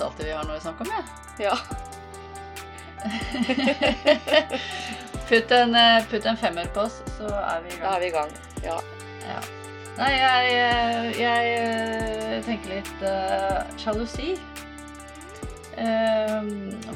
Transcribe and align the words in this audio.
syns 0.00 0.08
alltid 0.08 0.26
vi 0.26 0.32
har 0.32 0.44
noe 0.44 0.56
å 0.56 0.60
snakke 0.60 0.84
om, 0.84 0.90
jeg. 0.96 1.04
Ja. 1.44 1.56
putt, 5.28 5.50
en, 5.52 5.74
eh, 5.74 6.04
putt 6.10 6.26
en 6.26 6.36
femmer 6.36 6.66
på 6.74 6.80
oss, 6.86 7.02
så 7.18 7.24
er 7.28 7.60
vi 7.64 7.68
i 7.74 7.76
Da 7.80 7.82
gang. 7.82 7.94
er 7.94 8.00
vi 8.00 8.06
i 8.06 8.10
gang. 8.10 8.30
Ja. 8.64 8.80
Ja. 9.26 9.40
Nei, 9.98 10.12
jeg, 10.16 10.52
jeg, 10.54 11.14
jeg 11.20 11.44
eh, 11.60 12.44
tenker 12.46 12.68
litt 12.78 13.02
uh, 13.04 13.58
sjalusi. 13.76 14.38
Eh, 15.76 16.42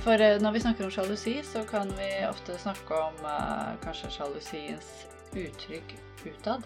for 0.05 0.21
eh, 0.21 0.41
når 0.41 0.51
vi 0.57 0.61
snakker 0.65 0.85
om 0.87 0.93
sjalusi, 0.95 1.43
så 1.45 1.65
kan 1.69 1.93
vi 1.99 2.11
ofte 2.29 2.59
snakke 2.59 2.95
om 3.11 3.17
uh, 3.25 3.31
kanskje 3.85 4.11
sjalusiens 4.17 4.89
uttrykk 5.35 5.89
utad. 6.25 6.63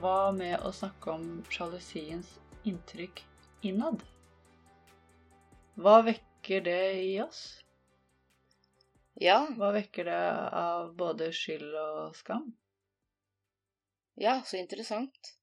Hva 0.00 0.32
med 0.32 0.60
å 0.64 0.72
snakke 0.72 1.10
om 1.18 1.24
sjalusiens 1.52 2.28
inntrykk 2.64 3.24
innad? 3.68 3.98
Hva 5.78 6.00
vekker 6.02 6.64
det 6.66 6.84
i 7.04 7.10
oss? 7.22 7.42
ja. 9.18 9.38
Hva 9.58 9.72
vekker 9.74 10.08
det 10.08 10.22
av 10.60 10.88
både 10.98 11.28
skyld 11.34 11.74
og 11.78 12.16
skam? 12.18 12.48
Ja, 14.18 14.40
så 14.46 14.58
interessant. 14.58 15.34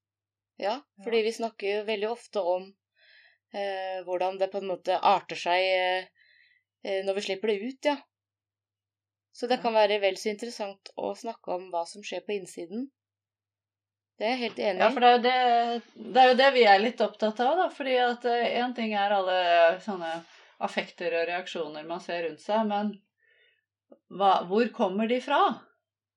Ja, 0.59 0.81
fordi 1.03 1.22
vi 1.23 1.31
snakker 1.36 1.72
jo 1.72 1.88
veldig 1.88 2.09
ofte 2.09 2.44
om 2.44 2.67
eh, 3.52 4.03
hvordan 4.08 4.39
det 4.39 4.52
på 4.52 4.59
en 4.59 4.69
måte 4.72 5.00
arter 5.00 5.39
seg 5.39 5.63
eh, 5.72 6.11
eh, 6.83 7.02
når 7.08 7.19
vi 7.19 7.25
slipper 7.30 7.52
det 7.52 7.58
ut, 7.63 7.89
ja. 7.91 7.95
Så 9.36 9.47
det 9.52 9.61
kan 9.63 9.75
være 9.75 10.00
vel 10.03 10.19
så 10.19 10.31
interessant 10.31 10.91
å 10.95 11.11
snakke 11.16 11.56
om 11.56 11.67
hva 11.72 11.83
som 11.88 12.03
skjer 12.03 12.23
på 12.28 12.36
innsiden. 12.38 12.88
Det 14.16 14.25
er 14.25 14.31
jeg 14.31 14.41
helt 14.45 14.59
enig 14.63 14.83
Ja, 14.83 14.89
for 14.95 15.03
det 15.03 15.11
er 15.11 15.23
det, 15.25 16.03
det 16.16 16.21
er 16.21 16.30
jo 16.30 16.38
det 16.39 16.52
vi 16.55 16.63
er 16.71 16.80
litt 16.80 17.02
opptatt 17.03 17.41
av, 17.44 17.58
da. 17.59 17.66
Fordi 17.73 17.95
at 17.99 18.27
én 18.31 18.75
ting 18.77 18.94
er 18.95 19.16
alle 19.16 19.39
sånne 19.83 20.11
affekter 20.63 21.17
og 21.19 21.27
reaksjoner 21.27 21.88
man 21.88 21.99
ser 22.03 22.23
rundt 22.30 22.44
seg, 22.44 22.63
men 22.69 22.94
hva, 24.16 24.45
hvor 24.47 24.69
kommer 24.75 25.09
de 25.11 25.19
fra? 25.23 25.41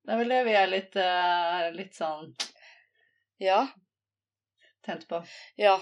Det 0.07 0.15
er 0.15 0.21
vel 0.23 0.33
det 0.33 0.43
vi 0.47 0.55
er 0.57 0.71
litt, 0.71 0.95
eh, 0.97 1.65
litt 1.75 1.97
sånn 1.99 2.31
Ja, 3.43 3.65
tent 4.87 5.09
på. 5.11 5.23
ja. 5.61 5.79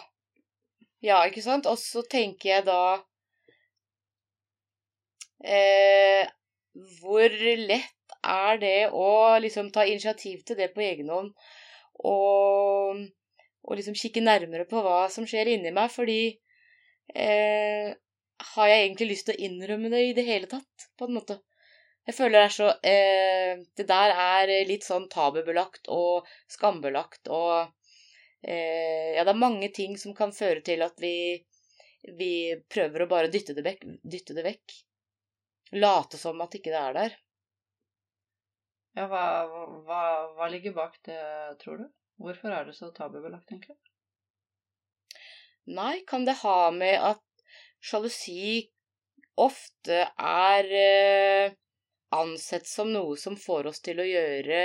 Ja, 1.05 1.21
ikke 1.29 1.45
sant? 1.45 1.69
Og 1.69 1.77
så 1.79 2.01
tenker 2.09 2.49
jeg 2.49 2.65
da 2.67 2.81
eh, 5.45 6.25
Hvor 6.99 7.37
lett 7.61 8.17
er 8.27 8.59
det 8.59 8.79
å 8.91 9.37
liksom 9.45 9.69
ta 9.71 9.85
initiativ 9.87 10.43
til 10.49 10.59
det 10.59 10.73
på 10.75 10.83
egen 10.83 11.13
hånd 11.13 11.31
og, 12.05 13.03
og 13.65 13.79
liksom 13.79 13.97
kikke 13.99 14.25
nærmere 14.25 14.67
på 14.69 14.83
hva 14.85 15.07
som 15.13 15.27
skjer 15.29 15.55
inni 15.55 15.73
meg, 15.75 15.93
fordi 15.93 16.21
eh, 17.15 17.95
Har 18.53 18.69
jeg 18.69 18.83
egentlig 18.85 19.09
lyst 19.13 19.29
til 19.29 19.37
å 19.37 19.45
innrømme 19.49 19.91
det 19.93 20.03
i 20.05 20.15
det 20.17 20.27
hele 20.27 20.51
tatt, 20.51 20.89
på 20.99 21.09
en 21.09 21.17
måte? 21.17 21.41
Jeg 22.07 22.15
føler 22.15 22.37
det 22.39 22.45
er 22.45 22.55
så 22.55 22.69
eh, 22.87 23.65
Det 23.79 23.87
der 23.89 24.13
er 24.13 24.53
litt 24.69 24.85
sånn 24.87 25.09
tabubelagt 25.11 25.89
og 25.91 26.29
skambelagt 26.53 27.33
og 27.33 27.73
eh, 28.43 29.17
Ja, 29.17 29.25
det 29.25 29.33
er 29.33 29.45
mange 29.47 29.73
ting 29.75 29.97
som 29.99 30.15
kan 30.15 30.35
føre 30.37 30.63
til 30.67 30.85
at 30.87 31.01
vi 31.03 31.17
vi 32.15 32.55
prøver 32.71 33.03
å 33.03 33.11
bare 33.11 33.31
dytte 33.33 33.55
det 33.57 33.65
vekk. 33.67 33.87
Dytte 34.03 34.35
det 34.37 34.45
vekk. 34.47 34.75
Late 35.83 36.19
som 36.21 36.41
at 36.45 36.55
ikke 36.55 36.71
det 36.71 36.83
er 36.83 36.95
der. 36.97 37.17
Ja, 38.97 39.05
hva, 39.11 39.23
hva, 39.87 40.01
hva 40.37 40.47
ligger 40.53 40.73
bak 40.77 40.97
det, 41.05 41.19
tror 41.61 41.83
du? 41.83 41.87
Hvorfor 42.23 42.55
er 42.57 42.65
det 42.69 42.77
så 42.79 42.89
tabubelagt, 42.97 43.51
egentlig? 43.53 43.77
Nei, 45.77 46.01
kan 46.09 46.25
det 46.25 46.39
ha 46.41 46.71
med 46.73 46.97
at 47.03 47.23
sjalusi 47.83 48.63
ofte 49.43 49.99
er 50.17 50.71
eh, 50.81 51.57
ansett 52.17 52.69
som 52.71 52.93
noe 52.95 53.19
som 53.21 53.37
får 53.37 53.69
oss 53.73 53.83
til 53.85 54.01
å 54.01 54.07
gjøre 54.09 54.61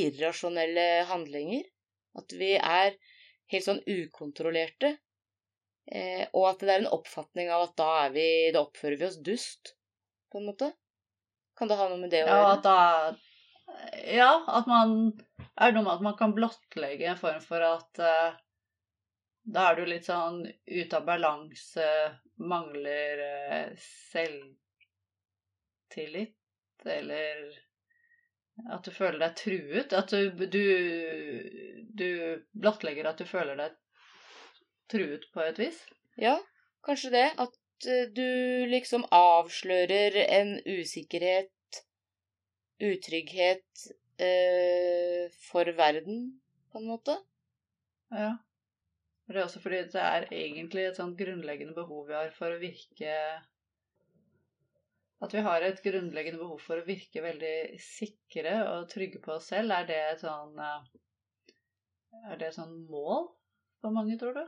irrasjonelle 0.00 0.86
handlinger? 1.10 1.66
At 2.16 2.32
vi 2.38 2.54
er 2.56 2.94
helt 3.52 3.66
sånn 3.66 3.82
ukontrollerte? 3.84 4.94
Eh, 5.92 6.24
og 6.32 6.46
at 6.54 6.62
det 6.62 6.72
er 6.72 6.84
en 6.84 6.92
oppfatning 6.94 7.50
av 7.52 7.66
at 7.66 7.76
da 7.76 7.92
vi 8.14 8.24
Da 8.54 8.62
oppfører 8.62 9.00
vi 9.00 9.08
oss 9.08 9.18
dust, 9.26 9.74
på 10.30 10.38
en 10.40 10.48
måte? 10.52 10.70
Kan 11.58 11.68
det 11.68 11.76
ha 11.76 11.88
noe 11.90 12.00
med 12.00 12.14
det 12.14 12.22
å 12.24 12.28
Ja, 12.30 12.38
gjøre? 12.38 12.56
at 12.56 12.64
da 12.64 12.78
Ja, 14.12 14.44
at 14.48 14.66
man 14.70 15.12
er 15.56 15.72
noe 15.72 15.84
med 15.84 15.94
at 15.94 16.02
man 16.04 16.16
kan 16.18 16.34
blottlegge 16.36 17.06
en 17.10 17.20
form 17.20 17.40
for 17.44 17.60
at 17.64 17.98
uh, 18.02 18.32
da 19.42 19.60
er 19.70 19.74
du 19.78 19.84
litt 19.88 20.06
sånn 20.06 20.46
ute 20.66 20.96
av 20.98 21.04
balanse, 21.06 21.88
mangler 22.42 23.18
uh, 23.22 23.68
selvtillit, 25.90 26.36
eller 26.86 27.36
at 28.70 28.84
du 28.84 28.90
føler 28.94 29.18
deg 29.22 29.36
truet. 29.38 29.92
At 29.96 30.10
du, 30.12 30.46
du, 30.46 30.66
du 31.88 32.10
blottlegger 32.52 33.08
at 33.08 33.18
du 33.22 33.26
føler 33.28 33.56
deg 33.58 33.72
truet 34.92 35.24
på 35.32 35.44
et 35.44 35.58
vis. 35.60 35.78
Ja, 36.20 36.36
kanskje 36.86 37.12
det. 37.14 37.26
At 37.40 37.88
eh, 37.88 38.08
du 38.12 38.66
liksom 38.70 39.06
avslører 39.14 40.18
en 40.26 40.54
usikkerhet, 40.66 41.50
utrygghet 42.82 43.84
eh, 44.22 45.28
for 45.48 45.68
verden, 45.78 46.24
på 46.72 46.80
en 46.80 46.88
måte. 46.88 47.16
Ja. 48.12 48.32
Og 49.26 49.34
Det 49.34 49.40
er 49.40 49.46
også 49.46 49.62
fordi 49.62 49.80
det 49.92 50.02
er 50.02 50.26
egentlig 50.34 50.84
et 50.86 50.98
sånn 50.98 51.14
grunnleggende 51.16 51.74
behov 51.76 52.08
vi 52.08 52.16
har 52.18 52.32
for 52.36 52.52
å 52.52 52.60
virke 52.60 53.12
At 55.22 55.34
vi 55.36 55.44
har 55.46 55.62
et 55.62 55.78
grunnleggende 55.84 56.40
behov 56.40 56.58
for 56.60 56.80
å 56.80 56.86
virke 56.86 57.22
veldig 57.22 57.78
sikre 57.80 58.56
og 58.72 58.88
trygge 58.90 59.20
på 59.22 59.36
oss 59.36 59.52
selv. 59.52 59.70
Er 59.70 59.86
det 59.86 60.00
et 60.08 60.24
sånn 60.24 60.58
eh, 60.58 60.90
Er 62.32 62.40
det 62.40 62.50
et 62.50 62.58
sånn 62.58 62.74
mål 62.90 63.30
for 63.80 63.94
mange, 63.94 64.18
tror 64.18 64.34
du? 64.36 64.42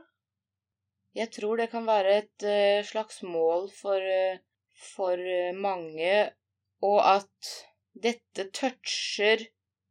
Jeg 1.15 1.31
tror 1.31 1.55
det 1.57 1.69
kan 1.71 1.87
være 1.87 2.17
et 2.19 2.43
eh, 2.43 2.83
slags 2.83 3.21
mål 3.23 3.69
for, 3.71 4.03
eh, 4.03 4.43
for 4.75 5.21
mange, 5.55 6.11
og 6.83 6.99
at 7.07 7.55
dette 7.95 8.49
toucher 8.55 9.45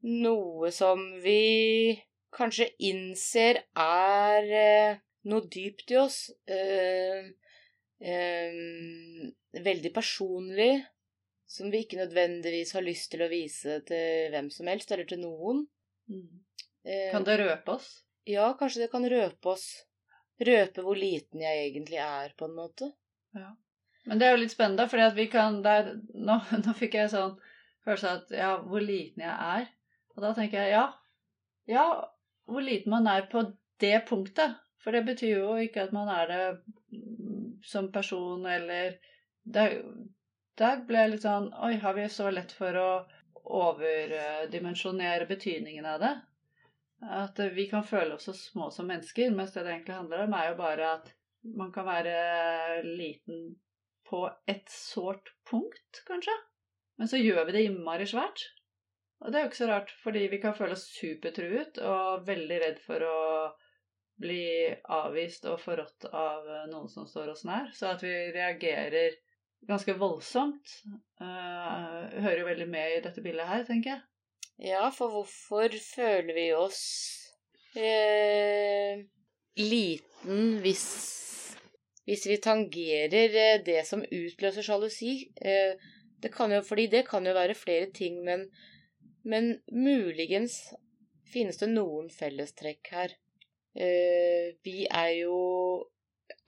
noe 0.04 0.70
som 0.75 1.00
vi 1.25 1.94
kanskje 2.34 2.66
innser 2.84 3.62
er 3.78 4.50
eh, 4.60 4.98
noe 5.31 5.47
dypt 5.48 5.92
i 5.94 5.98
oss. 6.00 6.19
eh, 6.50 7.31
eh, 8.04 8.59
veldig 9.65 9.92
personlig, 9.94 10.72
som 11.47 11.70
vi 11.70 11.84
ikke 11.84 12.00
nødvendigvis 12.03 12.75
har 12.75 12.84
lyst 12.84 13.12
til 13.15 13.25
å 13.25 13.31
vise 13.31 13.78
til 13.88 14.32
hvem 14.34 14.50
som 14.53 14.69
helst, 14.69 14.92
eller 14.92 15.09
til 15.09 15.22
noen. 15.22 15.65
Eh, 16.84 17.10
Kan 17.15 17.25
det 17.25 17.38
røpe 17.41 17.78
oss? 17.78 17.91
ja, 18.26 18.50
kanskje 18.59 18.84
det 18.84 18.91
kan 18.92 19.04
røpe 19.09 19.53
oss. 19.53 19.84
Røpe 20.41 20.82
hvor 20.82 20.97
liten 20.98 21.42
jeg 21.45 21.68
egentlig 21.68 22.01
er, 22.03 22.33
på 22.36 22.48
en 22.48 22.56
måte. 22.56 22.89
Men 24.04 24.18
det 24.21 24.27
er 24.27 24.34
jo 24.34 24.41
litt 24.42 24.53
spennende, 24.53 25.62
der, 25.65 25.92
nå, 26.12 26.39
nå 26.65 26.74
fikk 26.77 26.98
jeg 26.98 27.12
sånn 27.12 27.36
følelse 27.84 28.10
av 28.10 28.21
at 28.22 28.34
ja, 28.39 28.51
hvor 28.65 28.84
liten 28.84 29.25
jeg 29.25 29.34
er. 29.34 29.71
Og 30.15 30.22
da 30.25 30.33
tenker 30.36 30.63
jeg 30.63 30.75
ja, 30.77 30.84
ja, 31.71 31.86
hvor 32.48 32.65
liten 32.65 32.92
man 32.95 33.09
er 33.10 33.27
på 33.31 33.45
det 33.83 33.97
punktet. 34.09 34.59
For 34.84 34.92
det 34.92 35.04
betyr 35.07 35.39
jo 35.39 35.54
ikke 35.65 35.86
at 35.86 35.95
man 35.97 36.10
er 36.13 36.31
det 36.31 36.45
som 37.65 37.91
person, 37.92 38.45
eller 38.47 38.98
Der, 39.45 39.75
der 40.57 40.78
ble 40.89 41.03
jeg 41.03 41.10
litt 41.13 41.25
sånn 41.25 41.51
Oi, 41.66 41.75
har 41.81 41.92
vi 41.97 42.07
så 42.09 42.31
lett 42.33 42.53
for 42.57 42.77
å 42.81 42.89
overdimensjonere 43.45 45.27
betydningen 45.28 45.84
av 45.89 45.98
det? 46.01 46.13
At 47.04 47.41
vi 47.53 47.66
kan 47.69 47.84
føle 47.84 48.16
oss 48.16 48.25
så 48.30 48.33
små 48.37 48.71
som 48.72 48.89
mennesker, 48.89 49.34
mens 49.37 49.53
det 49.53 49.66
det 49.66 49.75
egentlig 49.75 49.98
handler 49.98 50.25
om, 50.25 50.33
er 50.33 50.48
jo 50.48 50.57
bare 50.63 50.92
at 50.97 51.13
man 51.45 51.72
kan 51.75 51.84
være 51.84 52.80
liten 52.87 53.59
på 54.09 54.25
et 54.48 54.65
sårt 54.72 55.34
punkt, 55.51 56.01
kanskje. 56.09 56.33
Men 57.00 57.10
så 57.10 57.18
gjør 57.18 57.48
vi 57.48 57.56
det 57.56 57.64
innmari 57.68 58.06
svært. 58.08 58.44
Og 59.24 59.32
det 59.32 59.38
er 59.38 59.44
jo 59.44 59.50
ikke 59.50 59.62
så 59.62 59.70
rart, 59.70 59.92
fordi 60.04 60.24
vi 60.30 60.41
kan 60.42 60.56
føle 60.56 60.76
oss 60.76 60.86
supertruet 60.92 61.78
og 61.82 62.26
veldig 62.28 62.58
redd 62.60 62.80
for 62.84 63.04
å 63.08 63.20
bli 64.20 64.70
avvist 64.94 65.46
og 65.50 65.62
forrådt 65.62 66.06
av 66.12 66.46
noen 66.70 66.91
som 66.92 67.06
står 67.08 67.32
oss 67.32 67.44
nær. 67.48 67.70
Så 67.74 67.88
at 67.94 68.04
vi 68.04 68.12
reagerer 68.34 69.16
ganske 69.64 69.94
voldsomt, 69.96 70.74
uh, 71.22 72.04
hører 72.20 72.42
jo 72.42 72.50
veldig 72.50 72.68
med 72.68 72.98
i 72.98 73.04
dette 73.06 73.24
bildet 73.24 73.48
her, 73.48 73.64
tenker 73.66 73.94
jeg. 73.94 74.04
Ja, 74.62 74.88
for 74.94 75.10
hvorfor 75.10 75.72
føler 75.82 76.34
vi 76.36 76.44
oss 76.54 76.82
eh, 77.74 79.00
liten 79.58 80.60
hvis, 80.62 80.84
hvis 82.06 82.26
vi 82.30 82.36
tangerer 82.42 83.34
eh, 83.34 83.64
det 83.66 83.80
som 83.88 84.04
utløser 84.04 84.62
sjalusi? 84.62 85.16
Eh, 85.42 85.74
det 86.24 86.30
kan 86.32 86.53
jo, 86.56 86.62
fordi 86.65 86.86
det 86.88 87.03
kan 87.04 87.26
jo 87.28 87.34
være 87.36 87.54
flere 87.59 87.91
ting, 87.92 88.22
men, 88.24 88.47
men 89.28 89.50
muligens 89.68 90.56
finnes 91.28 91.59
det 91.60 91.68
noen 91.68 92.09
fellestrekk 92.09 92.88
her. 92.97 93.12
eh, 93.76 94.54
Vi 94.65 94.86
er 94.88 95.10
jo 95.18 95.36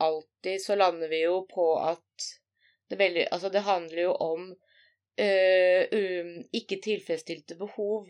alltid 0.01 0.63
Så 0.63 0.77
lander 0.81 1.09
vi 1.13 1.21
jo 1.27 1.43
på 1.51 1.67
at 1.77 2.31
det, 2.89 2.97
veldig, 2.97 3.27
altså 3.33 3.51
det 3.53 3.67
handler 3.67 4.03
jo 4.03 4.13
om 4.13 4.49
eh, 5.19 5.85
um, 5.93 6.33
ikke 6.57 6.81
tilfredsstilte 6.85 7.57
behov. 7.61 8.09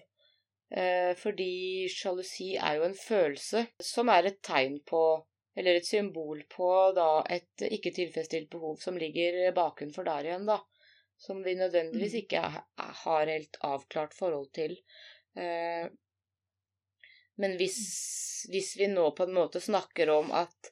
Eh, 0.70 1.14
fordi 1.18 1.88
sjalusi 1.90 2.52
er 2.58 2.78
jo 2.78 2.86
en 2.86 2.94
følelse 2.98 3.64
som 3.82 4.10
er 4.14 4.30
et 4.30 4.38
tegn 4.42 4.78
på 4.86 5.02
eller 5.56 5.78
et 5.80 5.86
symbol 5.86 6.42
på 6.52 6.70
da 6.94 7.10
et 7.32 7.66
ikke 7.70 7.94
tilfredsstilt 7.96 8.50
behov 8.52 8.78
som 8.82 8.98
ligger 9.00 9.50
bakenfor 9.56 10.06
der 10.06 10.30
igjen, 10.30 10.46
da. 10.46 10.60
Som 11.16 11.42
vi 11.42 11.54
nødvendigvis 11.56 12.12
Mm. 12.12 12.20
ikke 12.20 12.40
har 12.76 13.26
helt 13.26 13.56
avklart 13.64 14.14
forhold 14.14 14.52
til. 14.52 14.76
Eh, 15.36 15.88
Men 17.38 17.56
hvis, 17.56 18.46
hvis 18.48 18.76
vi 18.76 18.86
nå 18.88 19.10
på 19.12 19.26
en 19.26 19.34
måte 19.36 19.60
snakker 19.60 20.08
om 20.08 20.30
at, 20.32 20.70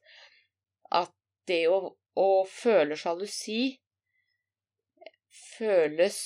at 0.90 1.12
det 1.46 1.66
å, 1.68 1.90
å 2.16 2.28
føle 2.48 2.96
sjalusi 2.96 3.76
føles 5.58 6.16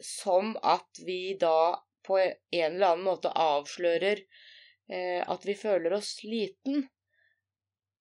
som 0.00 0.56
at 0.62 1.02
vi 1.06 1.34
da 1.40 1.76
på 2.06 2.16
en 2.18 2.34
eller 2.50 2.94
annen 2.94 3.04
måte 3.04 3.28
avslører 3.28 4.24
eh, 4.88 5.20
at 5.20 5.44
vi 5.46 5.54
føler 5.54 5.92
oss 5.92 6.14
liten, 6.24 6.88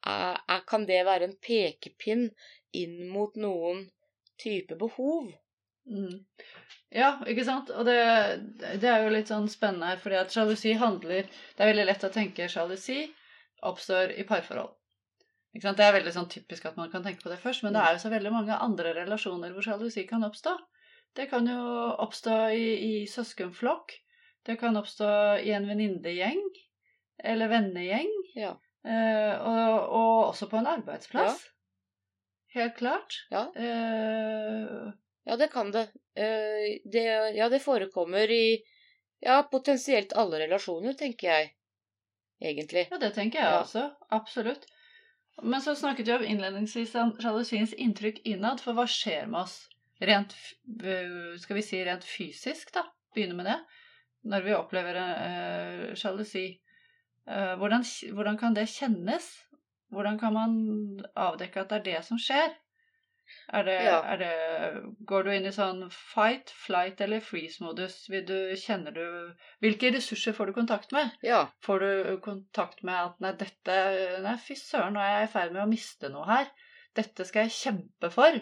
kan 0.01 0.85
det 0.87 1.03
være 1.05 1.27
en 1.27 1.35
pekepinn 1.37 2.29
inn 2.73 3.09
mot 3.11 3.35
noen 3.35 3.83
type 4.41 4.77
behov? 4.79 5.31
Mm. 5.89 6.19
Ja, 6.93 7.15
ikke 7.29 7.45
sant? 7.47 7.71
Og 7.73 7.87
det, 7.87 7.97
det 8.81 8.89
er 8.89 9.05
jo 9.05 9.13
litt 9.13 9.31
sånn 9.31 9.47
spennende 9.49 9.93
her, 9.93 10.01
fordi 10.01 10.19
at 10.19 10.33
sjalusi 10.33 10.75
handler 10.77 11.25
Det 11.25 11.63
er 11.63 11.71
veldig 11.71 11.87
lett 11.87 12.05
å 12.05 12.11
tenke 12.13 12.49
sjalusi 12.51 13.05
oppstår 13.65 14.15
i 14.17 14.25
parforhold. 14.27 14.73
Ikke 15.53 15.67
sant? 15.67 15.79
Det 15.79 15.85
er 15.85 15.95
veldig 15.97 16.13
sånn 16.15 16.29
typisk 16.31 16.65
at 16.69 16.77
man 16.79 16.91
kan 16.91 17.03
tenke 17.05 17.23
på 17.23 17.31
det 17.31 17.39
først, 17.41 17.65
men 17.65 17.75
det 17.75 17.81
er 17.83 17.95
jo 17.95 18.03
så 18.03 18.11
veldig 18.13 18.31
mange 18.33 18.57
andre 18.65 18.93
relasjoner 18.97 19.53
hvor 19.53 19.65
sjalusi 19.65 20.05
kan 20.09 20.23
oppstå. 20.25 20.55
Det 21.17 21.27
kan 21.31 21.47
jo 21.49 21.61
oppstå 21.99 22.37
i, 22.55 22.67
i 22.87 22.93
søskenflokk. 23.11 23.93
Det 24.47 24.55
kan 24.61 24.79
oppstå 24.79 25.09
i 25.43 25.51
en 25.53 25.67
venninnegjeng 25.69 26.41
eller 27.31 27.51
vennegjeng. 27.51 28.13
Ja. 28.39 28.55
Eh, 28.87 29.33
og, 29.37 29.89
og 29.91 30.13
også 30.31 30.47
på 30.49 30.57
en 30.61 30.71
arbeidsplass. 30.71 31.43
Helt 32.53 32.75
klart. 32.77 33.25
Ja. 33.29 33.45
Uh... 33.55 34.91
Ja, 35.23 35.37
det 35.37 35.47
kan 35.47 35.71
det. 35.71 35.87
Uh, 36.19 36.91
det. 36.91 37.03
Ja, 37.37 37.49
det 37.49 37.59
forekommer 37.59 38.31
i 38.31 38.63
ja, 39.21 39.43
potensielt 39.51 40.13
alle 40.13 40.39
relasjoner, 40.41 40.93
tenker 40.97 41.27
jeg. 41.29 41.51
Egentlig. 42.41 42.87
Ja, 42.91 42.97
det 42.97 43.13
tenker 43.15 43.39
jeg 43.39 43.51
Ja. 43.51 43.59
også. 43.61 43.83
Absolutt. 44.09 44.65
Men 45.43 45.61
så 45.61 45.75
snakket 45.75 46.07
vi 46.07 46.13
om 46.13 46.23
innledningsvis 46.25 46.95
om 46.95 47.13
sjalusiens 47.21 47.73
inntrykk 47.73 48.19
innad, 48.25 48.59
for 48.59 48.75
hva 48.77 48.87
skjer 48.89 49.29
med 49.29 49.45
oss 49.45 49.69
rent 50.01 50.33
øh, 50.83 51.37
Skal 51.39 51.55
vi 51.55 51.61
si 51.61 51.79
rent 51.85 52.03
fysisk, 52.03 52.73
da? 52.73 52.83
Begynne 53.15 53.37
med 53.37 53.45
det. 53.45 53.59
Når 54.25 54.41
vi 54.45 54.57
opplever 54.57 54.97
sjalusi. 55.97 56.59
Uh, 57.29 57.55
hvordan, 57.61 57.85
hvordan 58.13 58.37
kan 58.37 58.57
det 58.57 58.67
kjennes? 58.69 59.29
Hvordan 59.91 60.19
kan 60.19 60.33
man 60.33 60.51
avdekke 61.19 61.63
at 61.63 61.71
det 61.71 61.79
er 61.81 61.87
det 61.89 62.03
som 62.07 62.19
skjer? 62.21 62.53
Er 63.53 63.63
det, 63.63 63.75
Ja. 63.83 63.99
er 64.11 64.17
det, 64.17 64.31
går 65.07 65.23
du 65.23 65.29
inn 65.31 65.45
i 65.47 65.53
sånn 65.55 65.85
fight, 65.91 66.51
flight 66.51 66.99
eller 67.03 67.23
freeze-modus? 67.23 68.07
Kjenner 68.59 68.91
du 68.95 69.05
Hvilke 69.63 69.91
ressurser 69.95 70.35
får 70.35 70.51
du 70.51 70.53
kontakt 70.57 70.91
med? 70.91 71.11
Ja. 71.23 71.45
Får 71.63 71.79
du 71.79 72.17
kontakt 72.23 72.83
med 72.83 72.95
at 72.95 73.21
nei, 73.23 73.31
dette 73.39 73.77
Nei, 74.23 74.35
fy 74.37 74.55
søren, 74.59 74.93
nå 74.95 75.03
er 75.03 75.13
jeg 75.19 75.29
i 75.29 75.31
ferd 75.35 75.55
med 75.55 75.63
å 75.63 75.69
miste 75.71 76.11
noe 76.11 76.27
her. 76.27 76.51
Dette 76.95 77.27
skal 77.27 77.47
jeg 77.47 77.55
kjempe 77.59 78.11
for. 78.11 78.41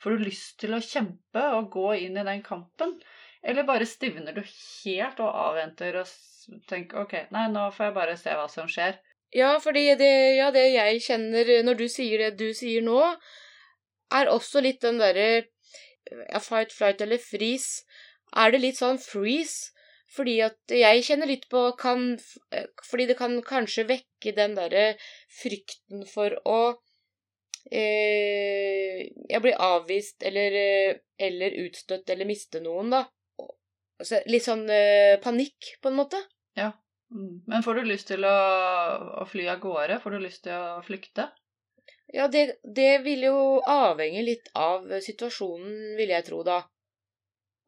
Får 0.00 0.16
du 0.16 0.24
lyst 0.24 0.56
til 0.62 0.72
å 0.72 0.80
kjempe 0.80 1.42
og 1.58 1.70
gå 1.74 1.88
inn 2.06 2.16
i 2.16 2.24
den 2.24 2.40
kampen? 2.44 2.96
Eller 3.44 3.64
bare 3.68 3.88
stivner 3.88 4.32
du 4.36 4.40
helt 4.44 5.20
og 5.20 5.36
avventer 5.48 6.00
og 6.00 6.64
tenker 6.68 7.04
ok, 7.04 7.14
nei, 7.32 7.46
nå 7.52 7.68
får 7.76 7.90
jeg 7.90 7.96
bare 8.00 8.16
se 8.20 8.36
hva 8.36 8.48
som 8.52 8.68
skjer. 8.68 8.96
Ja, 9.34 9.54
fordi 9.62 9.84
det, 9.98 10.12
ja, 10.40 10.50
det 10.50 10.66
jeg 10.72 11.02
kjenner 11.04 11.50
når 11.62 11.78
du 11.78 11.86
sier 11.90 12.24
det 12.24 12.32
du 12.40 12.50
sier 12.56 12.82
nå, 12.82 12.98
er 14.10 14.30
også 14.30 14.62
litt 14.64 14.80
den 14.82 14.98
derre 14.98 15.28
ja, 16.10 16.40
fight, 16.42 16.72
flight 16.74 17.02
eller 17.04 17.20
freeze. 17.22 17.84
Er 18.36 18.50
det 18.50 18.62
litt 18.64 18.80
sånn 18.80 18.98
freeze? 19.02 19.70
Fordi 20.10 20.40
at 20.42 20.74
jeg 20.74 21.04
kjenner 21.06 21.30
litt 21.30 21.46
på 21.50 21.68
kan, 21.78 22.16
Fordi 22.88 23.06
det 23.06 23.14
kan 23.18 23.36
kanskje 23.46 23.86
vekke 23.86 24.32
den 24.34 24.56
derre 24.58 24.96
frykten 25.40 26.02
for 26.10 26.34
å 26.42 26.60
eh, 27.70 29.06
Jeg 29.30 29.42
blir 29.44 29.54
avvist 29.62 30.26
eller, 30.26 30.58
eh, 30.58 31.00
eller 31.28 31.58
utstøtt 31.62 32.10
eller 32.10 32.26
miste 32.26 32.62
noen, 32.64 32.90
da. 32.96 33.04
Litt 34.26 34.46
sånn 34.46 34.66
eh, 34.72 35.20
panikk, 35.22 35.76
på 35.82 35.92
en 35.92 35.98
måte. 36.00 36.18
Mm. 36.58 36.74
Men 37.10 37.62
får 37.66 37.74
du 37.74 37.82
lyst 37.88 38.06
til 38.10 38.24
å, 38.24 38.36
å 39.22 39.24
fly 39.26 39.46
av 39.50 39.60
gårde? 39.62 39.98
Får 40.02 40.14
du 40.14 40.18
lyst 40.22 40.44
til 40.46 40.54
å 40.54 40.82
flykte? 40.86 41.28
Ja, 42.14 42.26
det, 42.30 42.60
det 42.64 43.02
vil 43.04 43.24
jo 43.26 43.60
avhenge 43.70 44.22
litt 44.26 44.50
av 44.58 44.86
situasjonen, 45.02 45.96
vil 45.98 46.10
jeg 46.14 46.26
tro, 46.26 46.42
da. 46.46 46.60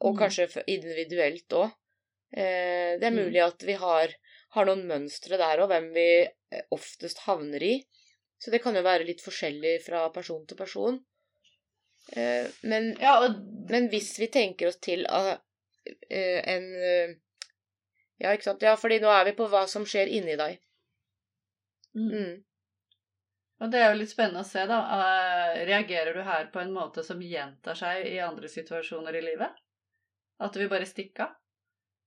Og 0.03 0.15
Mm. 0.17 0.19
kanskje 0.19 0.65
individuelt 0.67 1.55
òg. 1.59 1.75
Eh, 2.35 2.99
det 2.99 3.07
er 3.07 3.15
Mm. 3.15 3.25
mulig 3.25 3.43
at 3.45 3.63
vi 3.63 3.75
har, 3.79 4.15
har 4.55 4.67
noen 4.67 4.87
mønstre 4.87 5.39
der 5.39 5.63
òg, 5.63 5.69
hvem 5.71 5.93
vi 5.95 6.09
eh, 6.27 6.63
oftest 6.75 7.23
havner 7.27 7.63
i. 7.63 7.75
Så 8.39 8.51
det 8.51 8.63
kan 8.63 8.75
jo 8.75 8.83
være 8.83 9.07
litt 9.07 9.23
forskjellig 9.23 9.77
fra 9.85 10.09
person 10.11 10.47
til 10.47 10.57
person. 10.59 10.99
Eh, 12.17 12.49
men, 12.63 12.97
Ja, 13.01 13.21
og 13.23 13.39
men 13.71 13.89
hvis 13.93 14.19
vi 14.19 14.27
tenker 14.27 14.69
oss 14.73 14.81
til 14.83 15.07
uh, 15.07 15.37
en 16.11 16.67
eh, 16.75 17.15
Ja, 18.23 18.33
ikke 18.33 18.47
sant. 18.51 18.63
Ja, 18.63 18.77
fordi 18.79 19.01
nå 19.03 19.11
er 19.11 19.27
vi 19.27 19.35
på 19.39 19.49
hva 19.51 19.65
som 19.71 19.85
skjer 19.89 20.11
inni 20.15 20.39
deg. 20.39 20.63
mm. 21.99 22.09
Mm. 22.09 22.41
Og 23.63 23.71
det 23.71 23.79
er 23.79 23.93
jo 23.93 23.99
litt 24.01 24.11
spennende 24.11 24.43
å 24.43 24.47
se, 24.47 24.63
da. 24.67 24.79
Eh, 24.97 25.61
reagerer 25.69 26.17
du 26.17 26.23
her 26.27 26.49
på 26.51 26.59
en 26.59 26.73
måte 26.75 27.05
som 27.07 27.21
gjentar 27.23 27.79
seg 27.79 28.09
i 28.11 28.17
andre 28.19 28.49
situasjoner 28.51 29.15
i 29.15 29.23
livet? 29.23 29.61
At 30.43 30.55
du 30.55 30.59
vil 30.65 30.71
bare 30.73 30.89
stikke 30.89 31.29
av? 31.29 31.37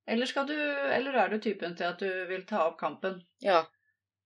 Eller, 0.06 0.28
skal 0.30 0.46
du, 0.50 0.54
eller 0.54 1.16
er 1.18 1.32
du 1.32 1.40
typen 1.42 1.74
til 1.78 1.88
at 1.88 2.02
du 2.04 2.10
vil 2.30 2.44
ta 2.46 2.66
opp 2.68 2.76
kampen? 2.82 3.22
Ja. 3.42 3.64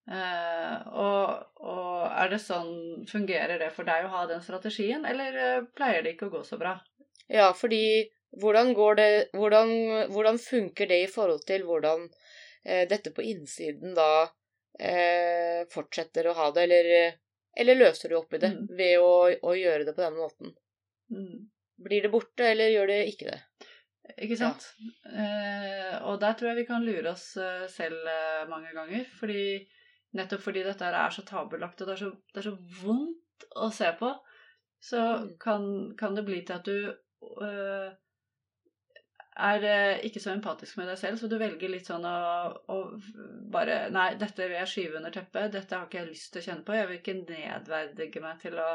Eh, 0.09 0.87
og, 0.89 1.61
og 1.61 2.07
er 2.09 2.31
det 2.31 2.39
sånn 2.41 3.05
Fungerer 3.07 3.61
det 3.61 3.69
for 3.75 3.85
deg 3.85 4.07
å 4.07 4.13
ha 4.15 4.23
den 4.31 4.41
strategien, 4.41 5.05
eller 5.05 5.37
eh, 5.37 5.67
pleier 5.77 6.01
det 6.03 6.15
ikke 6.15 6.31
å 6.31 6.33
gå 6.39 6.41
så 6.47 6.57
bra? 6.57 6.73
Ja, 7.29 7.51
fordi 7.53 8.09
hvordan 8.37 8.73
går 8.77 8.95
det 8.95 9.07
Hvordan, 9.33 9.71
hvordan 10.13 10.37
funker 10.37 10.87
det 10.87 10.99
i 11.03 11.07
forhold 11.09 11.41
til 11.47 11.63
hvordan 11.65 12.05
eh, 12.65 12.85
dette 12.89 13.11
på 13.15 13.25
innsiden 13.25 13.95
da 13.97 14.27
eh, 14.79 15.65
fortsetter 15.73 16.29
å 16.29 16.35
ha 16.37 16.51
det, 16.51 16.67
eller, 16.67 17.17
eller 17.57 17.79
løser 17.79 18.09
du 18.13 18.19
opp 18.19 18.33
i 18.33 18.41
det 18.43 18.51
Mm. 18.53 18.67
ved 18.77 18.99
å, 18.99 19.13
å 19.49 19.55
gjøre 19.57 19.85
det 19.87 19.95
på 19.95 20.03
denne 20.05 20.19
måten? 20.21 20.53
Mm. 21.09 21.49
Blir 21.79 22.01
det 22.05 22.11
borte, 22.13 22.43
eller 22.51 22.69
gjør 22.73 22.87
det 22.91 22.99
ikke 23.13 23.31
det? 23.31 23.39
Ikke 24.25 24.37
sant? 24.39 24.65
Eh, 25.05 25.95
og 26.09 26.19
der 26.21 26.33
tror 26.37 26.49
jeg 26.51 26.61
vi 26.63 26.67
kan 26.69 26.85
lure 26.85 27.11
oss 27.11 27.35
eh, 27.37 27.67
selv 27.69 28.07
eh, 28.09 28.47
mange 28.49 28.71
ganger. 28.75 29.05
Fordi, 29.19 29.43
nettopp 30.17 30.41
fordi 30.43 30.63
dette 30.65 30.89
er 30.89 31.13
så 31.13 31.23
tabulagt, 31.27 31.81
og 31.81 31.87
det 31.87 31.95
er 31.95 32.01
så, 32.03 32.09
det 32.33 32.41
er 32.41 32.47
så 32.49 32.55
vondt 32.83 33.47
å 33.55 33.69
se 33.73 33.91
på, 33.99 34.13
så 34.83 34.99
Mm. 35.19 35.31
kan, 35.39 35.63
kan 35.99 36.15
det 36.15 36.23
bli 36.27 36.41
til 36.47 36.55
at 36.55 36.65
du 36.67 36.89
eh, 37.43 37.89
er 39.39 39.65
eh, 39.67 39.99
ikke 40.07 40.21
så 40.23 40.31
empatisk 40.33 40.79
med 40.79 40.89
deg 40.91 40.99
selv, 41.01 41.19
så 41.19 41.29
du 41.31 41.37
velger 41.39 41.71
litt 41.71 41.89
sånn 41.89 42.05
å, 42.07 42.15
å 42.71 42.77
bare 43.53 43.81
Nei, 43.93 44.13
dette 44.19 44.45
vil 44.45 44.57
jeg 44.59 44.71
skyve 44.71 44.99
under 44.99 45.13
teppet. 45.15 45.53
Dette 45.55 45.75
har 45.75 45.87
ikke 45.87 46.01
jeg 46.01 46.09
lyst 46.11 46.33
til 46.33 46.41
å 46.41 46.47
kjenne 46.47 46.65
på. 46.67 46.75
Jeg 46.77 46.89
vil 46.89 46.99
ikke 46.99 47.19
nedverdige 47.21 48.23
meg 48.23 48.41
til 48.43 48.59
å 48.61 48.71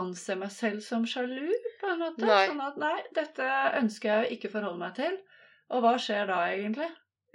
anse 0.00 0.36
meg 0.40 0.52
selv 0.54 0.80
som 0.84 1.04
sjalu, 1.08 1.52
på 1.80 1.92
en 1.92 2.00
måte. 2.00 2.24
Nei. 2.24 2.42
Sånn 2.48 2.64
at 2.64 2.80
nei, 2.80 2.96
dette 3.16 3.52
ønsker 3.82 4.12
jeg 4.12 4.24
å 4.24 4.34
ikke 4.36 4.52
forholde 4.54 4.82
meg 4.82 4.96
til. 4.98 5.18
Og 5.72 5.84
hva 5.84 5.94
skjer 6.00 6.28
da, 6.28 6.40
egentlig? 6.52 6.88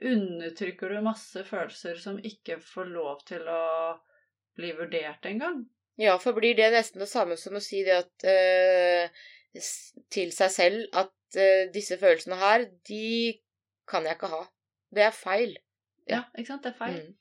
Undertrykker 0.08 0.94
du 0.94 1.02
masse 1.06 1.42
følelser 1.46 1.98
som 2.02 2.20
ikke 2.22 2.60
får 2.62 2.92
lov 2.94 3.24
til 3.30 3.48
å 3.50 3.64
bli 4.58 4.74
vurdert 4.78 5.26
engang? 5.30 5.64
Ja, 5.98 6.18
for 6.22 6.38
blir 6.38 6.54
det 6.58 6.70
nesten 6.74 7.02
det 7.02 7.10
samme 7.10 7.38
som 7.42 7.58
å 7.58 7.64
si 7.64 7.82
det 7.86 7.96
at 8.04 8.26
eh, 8.30 9.24
til 10.14 10.34
seg 10.36 10.54
selv 10.54 10.98
at 10.98 11.14
eh, 11.36 11.67
disse 11.74 11.98
følelsene 11.98 12.36
her, 12.39 12.65
de 12.88 13.39
kan 13.88 14.03
jeg 14.03 14.15
ikke 14.15 14.27
ha. 14.31 14.43
Det 14.96 15.03
er 15.03 15.12
feil. 15.15 15.57
Ja, 16.07 16.22
ikke 16.38 16.48
sant? 16.53 16.63
Det 16.63 16.72
er 16.74 16.77
feil. 16.79 17.00
Mm. 17.03 17.15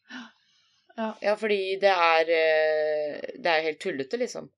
Ja. 0.97 1.11
Ja, 1.23 1.35
fordi 1.37 1.77
det 1.81 1.91
er 1.93 2.31
eh, 2.33 3.21
Det 3.37 3.51
er 3.53 3.65
helt 3.67 3.81
tullete, 3.81 4.17
liksom. 4.17 4.51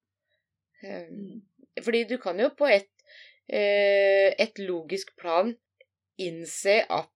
Eh, 0.83 1.07
Mm. 1.11 1.43
Fordi 1.83 2.05
du 2.05 2.17
kan 2.19 2.39
jo 2.41 2.49
på 2.59 2.67
et, 2.67 2.91
eh, 3.49 4.35
et 4.39 4.59
logisk 4.59 5.17
plan 5.17 5.57
innse 6.19 6.85
at 6.91 7.09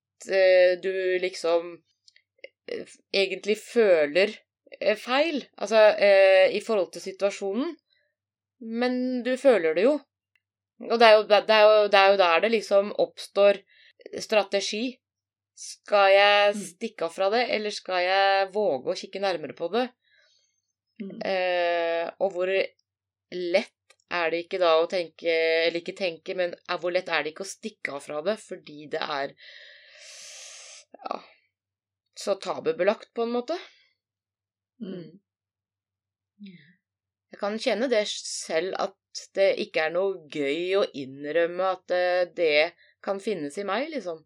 du 0.82 1.18
liksom 1.18 1.82
egentlig 3.12 3.56
føler 3.58 4.30
feil, 4.96 5.44
altså 5.58 5.96
i 6.54 6.60
forhold 6.60 6.92
til 6.92 7.02
situasjonen, 7.02 7.76
men 8.60 9.24
du 9.24 9.36
føler 9.36 9.74
det 9.74 9.82
jo. 9.82 9.96
Og 10.90 10.98
det 10.98 11.06
er 11.08 11.14
jo, 11.16 11.22
det 11.30 11.38
er 11.54 11.62
jo, 11.66 11.88
det 11.92 11.98
er 12.00 12.10
jo 12.10 12.18
der 12.20 12.40
det 12.44 12.50
liksom 12.56 12.92
oppstår 13.02 13.60
strategi. 14.20 14.98
Skal 15.54 16.08
jeg 16.10 16.54
Mm. 16.54 16.62
stikke 16.66 17.04
av 17.06 17.12
fra 17.14 17.28
det, 17.30 17.42
eller 17.54 17.70
skal 17.70 18.00
jeg 18.02 18.48
våge 18.54 18.90
å 18.90 18.96
kikke 18.98 19.20
nærmere 19.22 19.54
på 19.54 19.68
det? 19.70 19.84
Mm. 21.02 21.18
Eh, 21.28 22.10
og 22.18 22.32
hvor 22.32 22.50
lett 23.32 23.96
er 24.10 24.30
det 24.30 24.40
ikke 24.44 24.58
da 24.60 24.72
å 24.80 24.88
tenke, 24.90 25.28
eller 25.66 25.78
ikke 25.80 25.96
tenke, 25.96 26.34
men 26.36 26.54
hvor 26.80 26.92
lett 26.92 27.08
er 27.08 27.22
det 27.22 27.32
ikke 27.32 27.44
å 27.46 27.52
stikke 27.52 27.94
av 27.96 28.02
fra 28.04 28.22
det 28.26 28.34
fordi 28.42 28.88
det 28.92 29.00
er 29.00 29.32
ja, 30.98 31.20
så 32.18 32.34
tabubelagt, 32.34 33.12
på 33.14 33.22
en 33.24 33.32
måte? 33.38 33.56
Mm. 34.82 35.20
Jeg 36.42 37.38
kan 37.40 37.56
kjenne 37.58 37.88
det 37.88 38.02
selv 38.10 38.74
at 38.82 38.96
det 39.36 39.48
ikke 39.66 39.86
er 39.86 39.94
noe 39.94 40.22
gøy 40.32 40.78
å 40.78 40.86
innrømme 40.98 41.68
at 41.76 41.94
eh, 41.96 42.22
det 42.36 42.72
kan 43.04 43.20
finnes 43.20 43.58
i 43.58 43.66
meg, 43.68 43.88
liksom. 43.92 44.22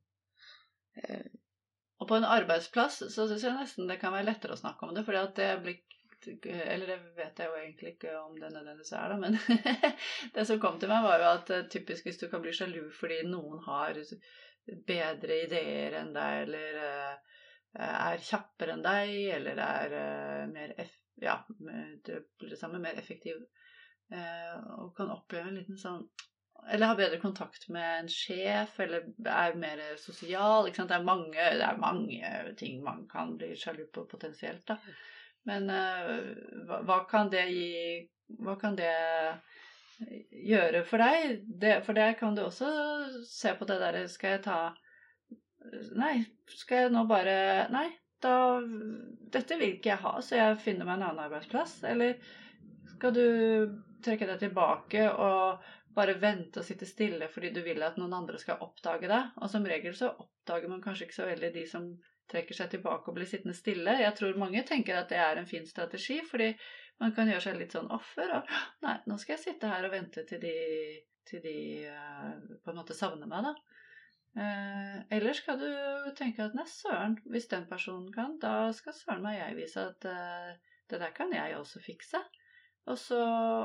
Og 2.01 2.09
på 2.09 2.17
en 2.17 2.29
arbeidsplass 2.29 3.03
så 3.13 3.27
syns 3.29 3.45
jeg 3.45 3.57
nesten 3.57 3.89
det 3.89 3.99
kan 4.01 4.15
være 4.15 4.29
lettere 4.29 4.57
å 4.57 4.61
snakke 4.61 4.87
om 4.87 4.95
det, 4.97 5.05
fordi 5.07 5.21
at 5.21 5.37
det 5.37 5.51
blir 5.65 5.83
Eller 6.27 6.89
det 6.89 6.97
vet 7.15 7.39
jeg 7.39 7.51
jo 7.51 7.59
egentlig 7.61 7.91
ikke 7.95 8.13
om 8.19 8.39
det 8.41 8.49
nødvendigvis 8.51 8.93
er, 8.99 9.13
da, 9.13 9.19
men 9.21 9.37
det 10.35 10.45
som 10.49 10.59
kom 10.61 10.81
til 10.81 10.91
meg, 10.91 11.05
var 11.05 11.23
jo 11.23 11.29
at 11.31 11.53
eh, 11.55 11.69
typisk 11.71 12.09
hvis 12.09 12.19
du 12.19 12.27
kan 12.33 12.43
bli 12.43 12.55
sjalu 12.57 12.89
fordi 12.97 13.21
noen 13.29 13.61
har 13.67 14.01
bedre 14.89 15.37
ideer 15.45 16.01
enn 16.01 16.11
deg, 16.17 16.41
eller 16.49 16.81
eh, 16.89 17.37
er 17.87 18.25
kjappere 18.27 18.75
enn 18.75 18.83
deg, 18.83 19.15
eller 19.37 19.63
er 19.63 19.97
mer 20.51 20.75
ja, 21.23 21.37
mer 21.59 22.99
effektiv, 22.99 23.39
og 24.77 24.93
kan 24.97 25.11
oppleve 25.11 25.51
en 25.51 25.57
liten 25.59 25.79
sånn 25.81 26.05
eller 26.71 26.87
har 26.87 26.97
bedre 26.99 27.19
kontakt 27.23 27.69
med 27.69 28.01
en 28.01 28.09
sjef, 28.11 28.81
eller 28.83 29.05
er 29.31 29.55
mer 29.59 29.83
sosial. 30.03 30.67
Det, 30.67 30.95
er 30.95 31.05
mange, 31.05 31.35
det 31.37 31.63
er 31.63 31.79
mange 31.79 32.31
ting 32.59 32.81
man 32.85 33.05
kan 33.11 33.37
bli 33.39 33.53
sjalu 33.59 33.85
på 33.95 34.07
potensielt, 34.11 34.65
da. 34.67 34.79
Men 35.47 35.71
eh, 35.71 36.09
hva, 36.67 36.81
hva 36.83 37.03
kan 37.11 37.31
det 37.31 37.45
gi 37.53 37.69
Hva 38.43 38.57
kan 38.59 38.75
det 38.75 38.91
gjøre 40.49 40.81
for 40.89 40.99
deg? 40.99 41.45
Det, 41.47 41.77
for 41.87 41.95
det 41.95 42.17
kan 42.19 42.35
du 42.35 42.43
også 42.43 42.71
se 43.29 43.53
på 43.55 43.69
det 43.69 43.77
derre 43.79 44.03
Skal 44.11 44.35
jeg 44.35 44.43
ta 44.49 44.57
Nei, 45.95 46.17
skal 46.51 46.83
jeg 46.83 46.95
nå 46.97 47.05
bare 47.07 47.37
Nei, 47.71 47.87
da 48.23 48.59
Dette 49.31 49.61
vil 49.61 49.77
ikke 49.77 49.93
jeg 49.93 50.03
ha, 50.03 50.17
så 50.19 50.41
jeg 50.41 50.59
finner 50.65 50.89
meg 50.89 50.99
en 50.99 51.07
annen 51.13 51.25
arbeidsplass. 51.29 51.79
Eller 51.87 52.19
skal 52.97 53.15
du 53.15 53.25
trekke 54.05 54.29
deg 54.29 54.43
tilbake 54.43 55.07
og 55.13 55.65
bare 55.97 56.17
vente 56.21 56.61
og 56.61 56.67
sitte 56.67 56.89
stille 56.89 57.29
fordi 57.33 57.53
du 57.55 57.63
vil 57.65 57.81
at 57.85 57.97
noen 58.01 58.15
andre 58.19 58.41
skal 58.41 58.61
oppdage 58.65 59.09
det. 59.11 59.23
Og 59.41 59.51
som 59.53 59.67
regel 59.69 59.97
så 59.97 60.13
oppdager 60.13 60.69
man 60.73 60.83
kanskje 60.85 61.09
ikke 61.09 61.21
så 61.21 61.29
veldig 61.31 61.53
de 61.55 61.65
som 61.71 61.89
trekker 62.31 62.59
seg 62.59 62.73
tilbake 62.73 63.11
og 63.11 63.17
blir 63.17 63.29
sittende 63.31 63.57
stille. 63.57 64.01
Jeg 64.03 64.15
tror 64.19 64.41
mange 64.41 64.65
tenker 64.67 64.99
at 64.99 65.13
det 65.13 65.21
er 65.23 65.39
en 65.41 65.49
fin 65.49 65.67
strategi, 65.67 66.19
fordi 66.27 66.51
man 67.03 67.15
kan 67.17 67.31
gjøre 67.31 67.45
seg 67.45 67.59
litt 67.61 67.77
sånn 67.77 67.91
offer. 67.95 68.33
Og 68.39 68.57
nei, 68.85 68.97
nå 69.07 69.19
skal 69.23 69.37
jeg 69.37 69.45
sitte 69.45 69.71
her 69.71 69.87
og 69.87 69.95
vente 69.95 70.25
til 70.29 70.43
de, 70.43 70.55
til 71.29 71.43
de 71.45 71.57
uh, 71.93 72.33
på 72.65 72.73
en 72.73 72.81
måte 72.81 72.97
savner 72.99 73.31
meg, 73.31 73.47
da. 73.47 73.55
Uh, 74.37 74.97
eller 75.17 75.37
skal 75.37 75.61
du 75.61 75.71
tenke 76.19 76.45
at 76.45 76.57
nei, 76.57 76.67
søren, 76.69 77.17
hvis 77.31 77.49
den 77.53 77.69
personen 77.71 78.11
kan, 78.13 78.37
da 78.43 78.73
skal 78.77 78.97
søren 78.97 79.25
meg 79.25 79.39
jeg 79.39 79.61
vise 79.61 79.87
at 79.93 80.09
uh, 80.11 80.75
det 80.91 81.01
der 81.03 81.15
kan 81.17 81.33
jeg 81.35 81.57
også 81.57 81.81
fikse. 81.85 82.21
Og 82.87 82.99
så, 82.99 83.21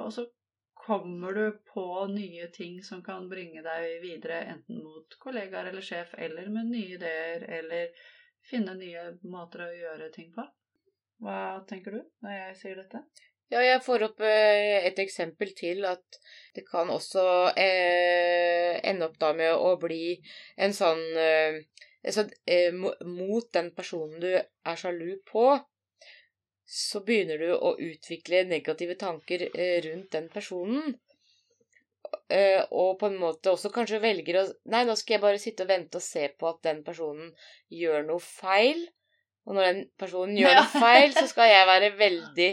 og 0.05 0.13
så 0.13 0.25
kommer 0.85 1.33
du 1.37 1.59
på 1.73 1.85
nye 2.09 2.47
ting 2.53 2.79
som 2.83 3.03
kan 3.05 3.27
bringe 3.29 3.61
deg 3.65 3.99
videre, 4.01 4.41
enten 4.55 4.81
mot 4.81 5.17
kollegaer 5.21 5.69
eller 5.69 5.85
sjef, 5.85 6.15
eller 6.17 6.49
med 6.49 6.71
nye 6.71 6.95
ideer, 6.97 7.45
eller 7.59 7.91
finne 8.49 8.73
nye 8.79 9.11
måter 9.29 9.67
å 9.67 9.73
gjøre 9.75 10.09
ting 10.15 10.31
på. 10.33 10.45
Hva 11.21 11.61
tenker 11.69 11.99
du 11.99 12.01
når 12.25 12.37
jeg 12.37 12.57
sier 12.63 12.81
dette? 12.81 13.03
Ja, 13.51 13.59
jeg 13.61 13.81
får 13.83 14.05
opp 14.07 14.21
eh, 14.23 14.79
et 14.87 14.99
eksempel 15.03 15.51
til 15.57 15.83
at 15.85 16.17
det 16.55 16.63
kan 16.69 16.89
også 16.89 17.23
eh, 17.59 18.79
ende 18.87 19.09
opp 19.09 19.17
da 19.21 19.33
med 19.35 19.51
å 19.53 19.75
bli 19.81 20.15
en 20.55 20.73
sånn 20.73 21.01
eh, 21.19 21.59
eh, 22.07 22.71
Mot 22.71 23.51
den 23.53 23.73
personen 23.75 24.23
du 24.23 24.29
er 24.31 24.79
sjalu 24.79 25.19
på, 25.27 25.45
så 26.71 27.01
begynner 27.03 27.41
du 27.41 27.49
å 27.53 27.73
utvikle 27.83 28.45
negative 28.47 28.95
tanker 28.99 29.43
eh, 29.51 29.77
rundt 29.83 30.13
den 30.15 30.29
personen. 30.31 30.93
Eh, 32.31 32.61
og 32.71 32.95
på 33.01 33.09
en 33.09 33.17
måte 33.19 33.51
også 33.51 33.71
kanskje 33.75 33.99
velger 34.03 34.39
å 34.39 34.43
Nei, 34.71 34.85
nå 34.87 34.95
skal 34.99 35.17
jeg 35.17 35.23
bare 35.23 35.39
sitte 35.41 35.65
og 35.65 35.71
vente 35.71 35.99
og 35.99 36.05
se 36.05 36.29
på 36.39 36.47
at 36.49 36.61
den 36.67 36.79
personen 36.87 37.33
gjør 37.71 38.07
noe 38.07 38.23
feil. 38.23 38.85
Og 39.47 39.57
når 39.57 39.67
den 39.67 39.81
personen 39.99 40.37
gjør 40.39 40.53
Ja. 40.55 40.61
noe 40.63 40.81
feil, 40.85 41.11
så 41.17 41.25
skal 41.27 41.51
jeg 41.51 41.67
være 41.73 41.91
veldig 42.05 42.49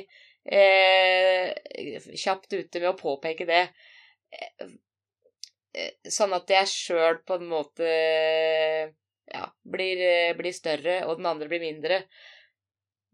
eh, 0.59 1.55
kjapt 2.19 2.59
ute 2.59 2.83
med 2.83 2.91
å 2.91 2.99
påpeke 2.99 3.47
det. 3.49 3.65
Eh, 4.35 4.77
Sånn 6.11 6.33
at 6.35 6.49
jeg 6.51 6.67
sjøl 6.73 7.21
på 7.29 7.37
en 7.39 7.45
måte 7.47 7.87
ja, 7.87 9.45
blir, 9.63 10.01
blir 10.39 10.55
større, 10.57 11.05
og 11.07 11.21
den 11.21 11.29
andre 11.31 11.47
blir 11.53 11.63
mindre. 11.63 12.01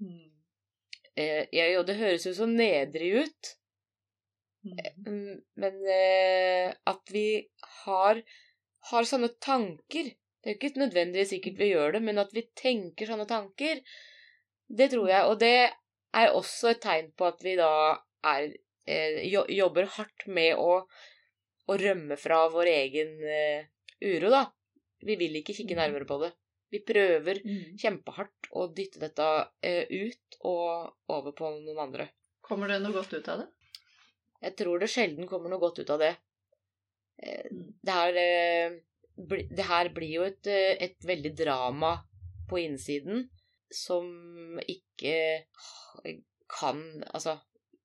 Mm. 0.01 0.31
Eh, 1.17 1.47
ja, 1.55 1.67
Og 1.79 1.87
det 1.87 1.97
høres 2.01 2.27
jo 2.27 2.35
så 2.37 2.47
nedrig 2.51 3.13
ut, 3.25 3.55
Mm. 4.65 4.79
mm, 5.07 5.41
men 5.61 5.75
eh, 5.93 6.71
at 6.89 7.11
vi 7.13 7.25
har, 7.85 8.21
har 8.91 9.05
sånne 9.05 9.29
tanker 9.45 10.07
Det 10.09 10.49
er 10.49 10.55
jo 10.55 10.59
ikke 10.61 10.81
nødvendigvis 10.81 11.29
sikkert 11.35 11.59
vi 11.61 11.69
gjør 11.75 11.93
det, 11.97 12.01
men 12.07 12.21
at 12.23 12.33
vi 12.37 12.43
tenker 12.57 13.09
sånne 13.09 13.27
tanker, 13.29 13.83
det 14.69 14.91
tror 14.93 15.09
jeg. 15.09 15.23
Og 15.29 15.39
det 15.41 15.53
er 16.21 16.33
også 16.37 16.73
et 16.73 16.81
tegn 16.85 17.09
på 17.17 17.29
at 17.29 17.45
vi 17.45 17.55
da 17.61 17.69
er 18.29 18.51
eh, 18.87 19.21
jobber 19.57 19.89
hardt 19.99 20.27
med 20.29 20.57
å, 20.61 20.83
å 21.69 21.79
rømme 21.81 22.17
fra 22.21 22.43
vår 22.53 22.69
egen 22.75 23.15
eh, 23.25 23.65
uro, 24.05 24.29
da. 24.33 24.43
Vi 25.05 25.17
vil 25.21 25.41
ikke 25.41 25.57
kikke 25.57 25.77
Mhm. 25.77 25.81
nærmere 25.81 26.09
på 26.09 26.21
det. 26.25 26.33
Vi 26.75 26.81
prøver 26.83 27.39
Mm. 27.45 27.77
kjempehardt 27.79 28.49
å 28.59 28.67
dytte 28.75 28.99
dette 29.03 29.27
eh, 29.63 29.87
ut 29.91 30.39
og 30.43 30.95
over 31.15 31.35
på 31.39 31.51
noen 31.55 31.79
andre. 31.87 32.09
Kommer 32.43 32.69
det 32.73 32.81
noe 32.83 32.93
godt 32.97 33.15
ut 33.15 33.29
av 33.31 33.45
det? 33.45 33.49
Jeg 34.45 34.57
tror 34.59 34.83
det 34.83 34.91
sjelden 34.93 35.29
kommer 35.31 35.49
noe 35.53 35.63
godt 35.63 35.79
ut 35.85 35.91
av 35.95 36.03
det. 36.03 36.17
Eh, 37.23 37.47
Mm. 37.51 37.69
Det 37.85 37.93
her, 37.93 38.17
eh, 38.17 38.81
det 39.57 39.65
her 39.69 39.89
blir 39.95 40.13
jo 40.19 40.25
et, 40.27 40.47
et 40.47 40.99
veldig 41.07 41.35
drama 41.39 41.95
på 42.51 42.59
innsiden 42.65 43.29
som 43.71 44.59
ikke 44.61 45.15
kan 46.49 46.81
Altså, 47.15 47.39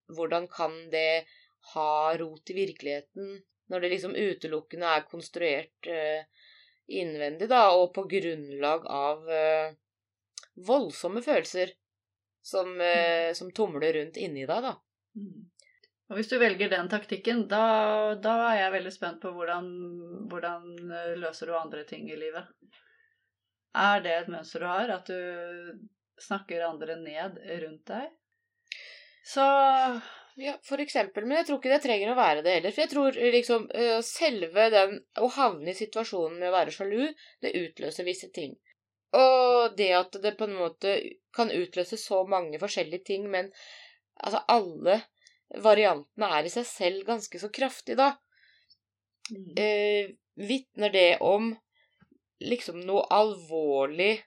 hvordan 0.10 0.48
kan 0.52 0.90
det 0.92 1.26
ha 1.74 2.18
rot 2.18 2.50
i 2.50 2.54
virkeligheten 2.58 3.44
når 3.70 3.82
det 3.82 3.92
liksom 3.94 4.16
utelukkende 4.18 4.90
er 4.98 5.06
konstruert 5.10 5.88
eh, 5.88 6.26
innvendig, 6.90 7.50
da, 7.52 7.70
og 7.78 7.92
på 7.96 8.06
grunnlag 8.10 8.88
av 8.90 9.30
uh, 9.30 9.78
voldsomme 10.68 11.22
følelser 11.22 11.76
som, 12.42 12.82
eh, 12.82 13.34
som 13.34 13.52
tumler 13.52 13.94
rundt 13.94 14.18
inni 14.18 14.46
deg, 14.46 14.64
da. 14.64 14.76
Mm. 15.16 15.50
Og 16.10 16.18
hvis 16.18 16.30
du 16.32 16.40
velger 16.42 16.72
den 16.72 16.90
taktikken, 16.90 17.44
da, 17.52 18.16
da 18.18 18.36
er 18.50 18.64
jeg 18.64 18.76
veldig 18.78 18.94
spent 18.94 19.20
på 19.22 19.32
hvordan, 19.36 19.68
hvordan 20.32 20.70
eh, 20.90 21.16
løser 21.22 21.52
du 21.52 21.58
andre 21.58 21.84
ting 21.90 22.10
i 22.10 22.18
livet. 22.18 22.50
Er 23.78 24.02
det 24.02 24.16
et 24.16 24.32
mønster 24.34 24.66
du 24.66 24.70
har, 24.70 24.90
at 24.96 25.12
du 25.12 25.90
snakker 26.20 26.66
andre 26.66 26.98
ned 27.00 27.38
rundt 27.62 27.86
deg? 27.92 28.10
Så 29.30 29.46
Ja, 30.40 30.54
for 30.64 30.80
eksempel, 30.80 31.26
men 31.28 31.40
jeg 31.40 31.48
tror 31.48 31.58
ikke 31.60 31.72
det 31.74 31.82
trenger 31.84 32.12
å 32.14 32.18
være 32.20 32.44
det 32.46 32.54
heller. 32.56 32.74
For 32.76 32.84
jeg 32.86 32.92
tror 32.94 33.18
liksom 33.36 33.66
øh, 33.76 33.98
selve 34.06 34.68
den 34.74 34.96
å 35.20 35.28
havne 35.36 35.74
i 35.74 35.78
situasjonen 35.78 36.38
med 36.40 36.50
å 36.52 36.56
være 36.56 36.74
sjalu, 36.76 37.10
det 37.44 37.52
utløser 37.60 38.08
visse 38.08 38.30
ting. 38.36 38.54
Og 39.20 39.76
det 39.78 39.90
at 39.98 40.16
det 40.24 40.36
på 40.40 40.46
en 40.48 40.56
måte 40.60 40.94
kan 41.36 41.52
utløse 41.52 41.98
så 42.00 42.22
mange 42.30 42.62
forskjellige 42.62 43.08
ting, 43.10 43.26
men 43.34 43.50
altså 44.22 44.44
alle 44.54 45.00
variantene 45.66 46.30
er 46.38 46.48
i 46.48 46.54
seg 46.54 46.68
selv 46.70 47.08
ganske 47.10 47.42
så 47.42 47.50
kraftige, 47.60 47.98
da. 48.00 48.12
mm, 49.32 49.54
Eh, 49.66 50.12
Vitner 50.40 50.90
det 50.94 51.18
om 51.20 51.50
liksom 52.40 52.80
noe 52.88 53.02
alvorlig 53.12 54.22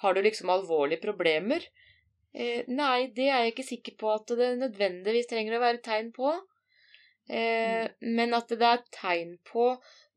Har 0.00 0.14
du 0.14 0.22
liksom 0.24 0.48
alvorlige 0.50 1.02
problemer? 1.02 1.66
Eh, 2.32 2.64
nei, 2.68 3.10
det 3.16 3.28
er 3.28 3.44
jeg 3.44 3.52
ikke 3.52 3.68
sikker 3.68 3.96
på 4.00 4.10
at 4.14 4.32
det 4.38 4.54
nødvendigvis 4.60 5.28
trenger 5.30 5.58
å 5.58 5.62
være 5.62 5.82
tegn 5.84 6.10
på. 6.16 6.32
Eh, 7.28 7.86
Men 8.00 8.34
at 8.34 8.48
det 8.48 8.68
er 8.68 8.84
tegn 8.94 9.36
på 9.46 9.68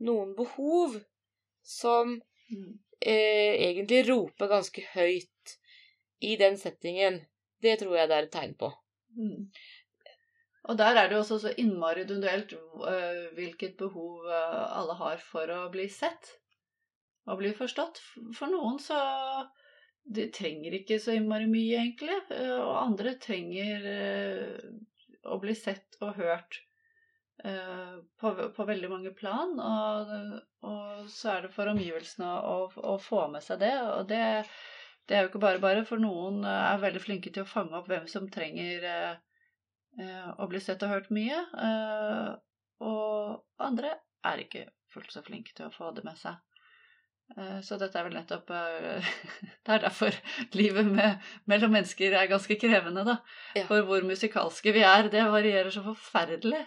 noen 0.07 0.33
behov 0.37 0.97
som 1.65 2.15
mm, 2.15 2.71
eh, 3.01 3.53
egentlig 3.69 4.05
roper 4.09 4.51
ganske 4.51 4.85
høyt 4.93 5.57
i 6.23 6.35
den 6.39 6.57
settingen. 6.57 7.19
Det 7.61 7.79
tror 7.81 7.97
jeg 7.97 8.09
det 8.09 8.17
er 8.17 8.29
et 8.29 8.33
tegn 8.35 8.55
på. 8.59 8.71
Mm. 9.15 9.49
Og 10.65 10.77
der 10.79 10.97
er 10.97 11.07
det 11.07 11.17
jo 11.17 11.21
også 11.21 11.37
så 11.43 11.51
innmari 11.61 12.01
individuelt 12.01 12.53
øh, 12.53 13.33
hvilket 13.37 13.77
behov 13.77 14.25
øh, 14.25 14.79
alle 14.79 14.95
har 14.97 15.21
for 15.21 15.51
å 15.53 15.67
bli 15.73 15.85
sett 15.93 16.31
og 17.29 17.37
bli 17.41 17.51
forstått. 17.57 18.01
For 18.37 18.49
noen 18.49 18.79
så 18.81 18.97
De 20.05 20.27
trenger 20.29 20.77
ikke 20.77 20.99
så 21.01 21.15
innmari 21.17 21.47
mye, 21.49 21.79
egentlig. 21.81 22.19
øh, 22.31 22.59
Og 22.61 22.75
andre 22.83 23.15
trenger 23.21 23.89
øh, 23.89 24.69
å 25.25 25.39
bli 25.41 25.55
sett 25.57 25.97
og 26.05 26.13
hørt 26.19 26.59
øh, 27.45 27.97
på, 28.21 28.33
på 28.53 28.67
veldig 28.69 28.91
mange 28.91 29.13
plan. 29.17 29.57
Og, 29.57 30.15
og 30.61 31.09
så 31.09 31.35
er 31.35 31.45
det 31.47 31.53
for 31.55 31.73
omgivelsene 31.73 32.29
å, 32.45 32.57
å 32.69 32.97
få 33.01 33.25
med 33.33 33.43
seg 33.45 33.63
det. 33.65 33.73
Og 33.95 34.07
det, 34.11 34.23
det 35.09 35.17
er 35.17 35.25
jo 35.25 35.33
ikke 35.33 35.45
bare 35.47 35.63
bare, 35.63 35.85
for 35.89 36.01
noen 36.01 36.45
er 36.45 36.83
veldig 36.85 37.01
flinke 37.01 37.33
til 37.33 37.45
å 37.45 37.49
fange 37.49 37.77
opp 37.79 37.89
hvem 37.89 38.05
som 38.11 38.29
trenger 38.29 38.85
å 40.37 40.47
bli 40.51 40.59
sett 40.59 40.83
og 40.83 40.91
hørt 40.91 41.11
mye. 41.13 41.37
eh, 41.63 42.33
og 42.83 43.45
andre 43.63 43.93
er 44.27 44.41
ikke 44.43 44.65
fullt 44.91 45.13
så 45.13 45.21
flinke 45.23 45.53
til 45.55 45.69
å 45.69 45.73
få 45.73 45.91
det 45.95 46.03
med 46.03 46.17
seg. 46.19 46.35
Eh, 47.33 47.59
Så 47.65 47.79
dette 47.81 47.97
er 47.99 48.05
vel 48.07 48.17
nettopp 48.19 48.51
eh, 48.53 49.09
Det 49.65 49.73
er 49.75 49.83
derfor 49.87 50.17
livet 50.53 50.87
med, 50.87 51.25
mellom 51.49 51.73
mennesker 51.75 52.13
er 52.13 52.31
ganske 52.31 52.57
krevende, 52.61 53.05
da. 53.07 53.17
Ja. 53.57 53.65
For 53.69 53.85
hvor 53.87 54.05
musikalske 54.05 54.75
vi 54.75 54.85
er, 54.85 55.09
det 55.13 55.25
varierer 55.33 55.73
så 55.73 55.83
forferdelig. 55.87 56.63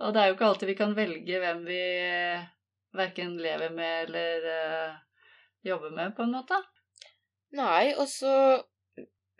Og 0.00 0.14
det 0.14 0.22
er 0.22 0.30
jo 0.30 0.36
ikke 0.36 0.48
alltid 0.48 0.70
vi 0.70 0.78
kan 0.78 0.96
velge 0.96 1.40
hvem 1.42 1.64
vi 1.66 1.80
verken 2.96 3.34
lever 3.38 3.72
med 3.74 4.06
eller 4.06 4.46
uh, 4.46 4.94
jobber 5.66 5.90
med, 5.94 6.14
på 6.16 6.24
en 6.24 6.32
måte. 6.38 6.58
Nei, 7.58 7.92
og 7.98 8.06
så 8.10 8.62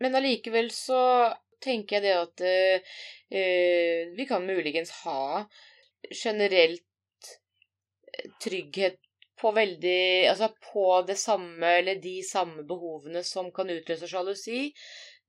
Men 0.01 0.17
allikevel 0.17 0.71
så 0.75 0.99
tenker 1.61 1.99
jeg 1.99 2.05
det 2.07 2.13
at 2.17 2.43
eh, 2.49 2.95
eh, 3.37 4.13
vi 4.17 4.25
kan 4.29 4.47
muligens 4.49 4.93
ha 5.05 5.45
generelt 6.09 7.29
eh, 8.17 8.31
trygghet 8.41 8.97
på 9.41 9.53
veldig 9.57 10.29
Altså 10.31 10.51
på 10.73 10.87
det 11.09 11.17
samme 11.21 11.75
eller 11.81 12.01
de 12.03 12.21
samme 12.27 12.65
behovene 12.69 13.23
som 13.27 13.51
kan 13.55 13.71
utløse 13.73 14.09
sjalusi, 14.11 14.69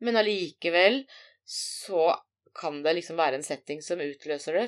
men 0.03 0.19
allikevel 0.19 1.03
så 1.47 2.11
kan 2.57 2.81
det 2.83 2.97
liksom 2.97 3.19
være 3.19 3.39
en 3.39 3.45
setting 3.45 3.81
som 3.83 4.01
utløser 4.03 4.57
det. 4.59 4.65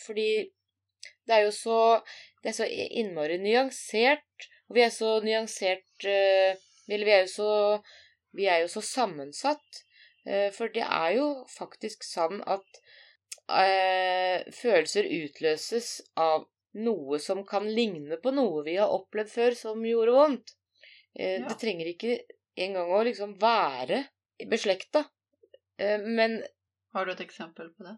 Fordi 0.00 0.28
det 1.26 1.34
er 1.36 1.46
jo 1.46 1.54
så 1.54 1.78
Det 2.42 2.50
er 2.50 2.56
så 2.56 2.66
innmari 2.66 3.36
nyansert, 3.38 4.48
og 4.68 4.74
vi 4.76 4.82
er 4.82 4.90
så 4.90 5.20
nyansert 5.22 6.06
eh, 6.10 6.58
Eller 6.88 7.06
vi 7.06 7.12
er 7.14 7.20
jo 7.22 7.30
så 7.30 7.52
Vi 8.34 8.48
er 8.50 8.64
jo 8.64 8.68
så 8.72 8.82
sammensatt. 8.82 9.82
Eh, 10.26 10.50
For 10.50 10.72
det 10.74 10.82
er 10.82 11.12
jo 11.18 11.28
faktisk 11.48 12.02
sånn 12.06 12.42
at 12.42 12.82
eh, 13.52 14.42
følelser 14.54 15.06
utløses 15.06 16.00
av 16.16 16.48
noe 16.74 17.18
som 17.20 17.42
kan 17.46 17.66
ligne 17.68 18.16
på 18.22 18.32
noe 18.34 18.62
vi 18.66 18.76
har 18.80 18.92
opplevd 18.92 19.30
før 19.32 19.56
som 19.58 19.84
gjorde 19.86 20.14
vondt. 20.16 20.54
Eh, 21.14 21.40
Ja. 21.40 21.48
Det 21.48 21.58
trenger 21.60 21.86
ikke 21.92 22.18
engang 22.56 22.92
å 22.92 23.02
liksom 23.04 23.36
være 23.40 24.04
beslekta. 24.48 25.04
Eh, 25.78 25.98
Men 26.00 26.42
Har 26.92 27.06
du 27.06 27.12
et 27.12 27.20
eksempel 27.20 27.70
på 27.76 27.84
det? 27.84 27.96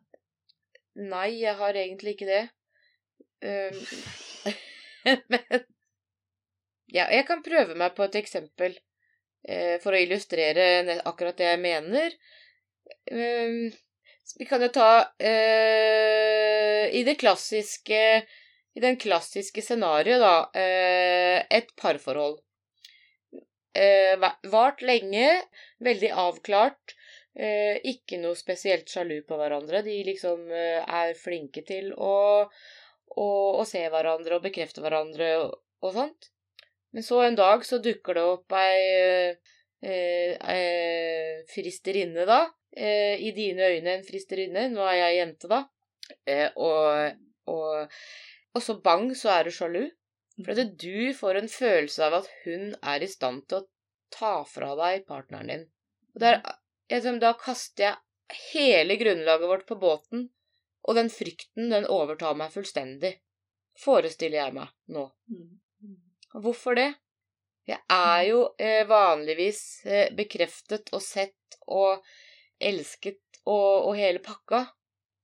nei, 0.96 1.40
jeg 1.40 1.54
har 1.58 1.74
egentlig 1.74 2.14
ikke 2.14 2.26
det. 2.26 2.42
Um, 3.42 3.80
Men 5.28 5.64
Ja, 6.94 7.08
jeg 7.10 7.26
kan 7.26 7.42
prøve 7.42 7.74
meg 7.74 7.96
på 7.96 8.04
et 8.04 8.14
eksempel 8.20 8.76
eh, 9.48 9.80
for 9.82 9.92
å 9.92 9.98
illustrere 9.98 11.00
akkurat 11.04 11.36
det 11.36 11.48
jeg 11.48 11.60
mener. 11.60 12.14
Um, 13.10 13.72
vi 14.38 14.46
kan 14.46 14.62
jo 14.62 14.68
ta 14.72 15.10
eh, 15.18 16.86
I 16.94 17.02
det 17.04 17.18
klassiske 17.20 17.98
I 18.74 18.80
den 18.80 18.96
klassiske 18.96 19.62
scenarioet, 19.62 20.20
da. 20.20 20.50
eh, 20.60 21.46
et 21.50 21.70
parforhold. 21.78 22.40
Eh, 23.74 24.18
vart 24.50 24.82
lenge, 24.82 25.28
veldig 25.78 26.10
avklart. 26.10 26.94
Eh, 27.34 27.78
ikke 27.90 28.18
noe 28.22 28.34
spesielt 28.38 28.90
sjalu 28.90 29.20
på 29.26 29.38
hverandre. 29.38 29.82
De 29.86 29.94
liksom 30.06 30.50
er 30.50 31.14
flinke 31.18 31.62
til 31.66 31.92
å, 31.94 32.16
å, 33.14 33.28
å 33.60 33.64
se 33.66 33.82
hverandre 33.90 34.38
og 34.38 34.46
bekrefte 34.46 34.82
hverandre 34.82 35.30
og, 35.44 35.56
og 35.82 35.94
sånt. 35.94 36.30
Men 36.94 37.06
så 37.06 37.22
en 37.24 37.38
dag 37.38 37.64
så 37.66 37.80
dukker 37.82 38.14
det 38.14 38.26
opp 38.26 38.54
ei, 38.54 39.34
fristerinne, 41.50 42.26
da. 42.26 42.44
I 42.74 43.30
dine 43.34 43.66
øyne 43.74 43.98
en 43.98 44.06
fristerinne. 44.06 44.68
Nå 44.70 44.86
er 44.86 45.00
jeg 45.00 45.18
jente, 45.18 45.50
da. 45.50 45.64
Og, 46.54 47.18
og, 47.50 47.98
og 48.54 48.62
så 48.62 48.78
bang, 48.80 49.10
så 49.18 49.32
er 49.34 49.46
du 49.46 49.54
sjalu. 49.54 49.84
For 50.42 50.58
at 50.58 50.74
du 50.82 51.14
får 51.14 51.38
en 51.38 51.50
følelse 51.50 52.06
av 52.08 52.16
at 52.18 52.30
hun 52.44 52.72
er 52.82 53.04
i 53.04 53.10
stand 53.10 53.44
til 53.50 53.60
å 53.60 53.66
ta 54.14 54.34
fra 54.48 54.72
deg 54.80 55.04
partneren 55.06 55.50
din. 55.52 55.66
Og 56.14 56.22
der, 56.22 56.40
liksom, 56.90 57.20
da 57.22 57.34
kaster 57.38 57.86
jeg 57.86 58.40
hele 58.52 58.96
grunnlaget 58.98 59.50
vårt 59.50 59.66
på 59.68 59.78
båten, 59.78 60.28
og 60.84 60.98
den 60.98 61.10
frykten, 61.12 61.70
den 61.70 61.86
overtar 61.90 62.34
meg 62.38 62.52
fullstendig. 62.54 63.14
Forestiller 63.78 64.40
jeg 64.40 64.56
meg 64.58 64.74
nå. 64.94 65.06
Og 66.34 66.46
Hvorfor 66.46 66.78
det? 66.78 66.90
Jeg 67.64 67.80
er 67.90 68.20
jo 68.28 68.40
eh, 68.60 68.82
vanligvis 68.86 69.60
eh, 69.88 70.10
bekreftet 70.14 70.90
og 70.92 71.00
sett 71.00 71.56
og 71.72 72.02
elsket 72.60 73.40
og, 73.46 73.88
og 73.88 73.94
hele 73.96 74.20
pakka. 74.22 74.66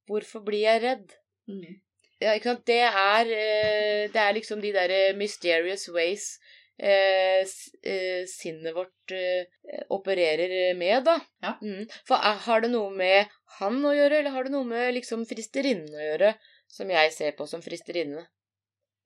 Hvorfor 0.09 0.47
blir 0.47 0.65
jeg 0.65 0.83
redd? 0.87 1.13
Mm. 1.51 1.77
Ja, 2.21 2.35
ikke 2.37 2.53
sant? 2.53 2.65
Det 2.69 2.81
er, 2.85 3.31
eh, 3.33 4.07
det 4.13 4.23
er 4.23 4.37
liksom 4.37 4.61
de 4.61 4.73
derre 4.77 5.03
mysterious 5.17 5.87
ways 5.95 6.35
eh, 6.77 7.45
eh, 7.93 8.25
sinnet 8.29 8.77
vårt 8.77 9.15
eh, 9.17 9.85
opererer 9.89 10.75
med, 10.77 11.05
da. 11.09 11.19
Ja. 11.43 11.55
Mm. 11.63 11.87
For 12.09 12.21
har 12.47 12.65
det 12.65 12.73
noe 12.73 12.91
med 12.93 13.33
han 13.59 13.81
å 13.85 13.95
gjøre, 13.97 14.21
eller 14.21 14.37
har 14.37 14.47
det 14.47 14.55
noe 14.55 14.69
med 14.69 14.93
liksom 14.97 15.25
fristerinnen 15.29 15.97
å 15.97 16.07
gjøre, 16.11 16.35
som 16.71 16.93
jeg 16.93 17.13
ser 17.17 17.37
på 17.39 17.49
som 17.51 17.65
fristerinne? 17.65 18.27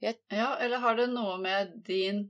Ja, 0.02 0.56
eller 0.60 0.82
har 0.82 0.96
det 0.98 1.06
noe 1.12 1.38
med 1.40 1.70
din 1.86 2.26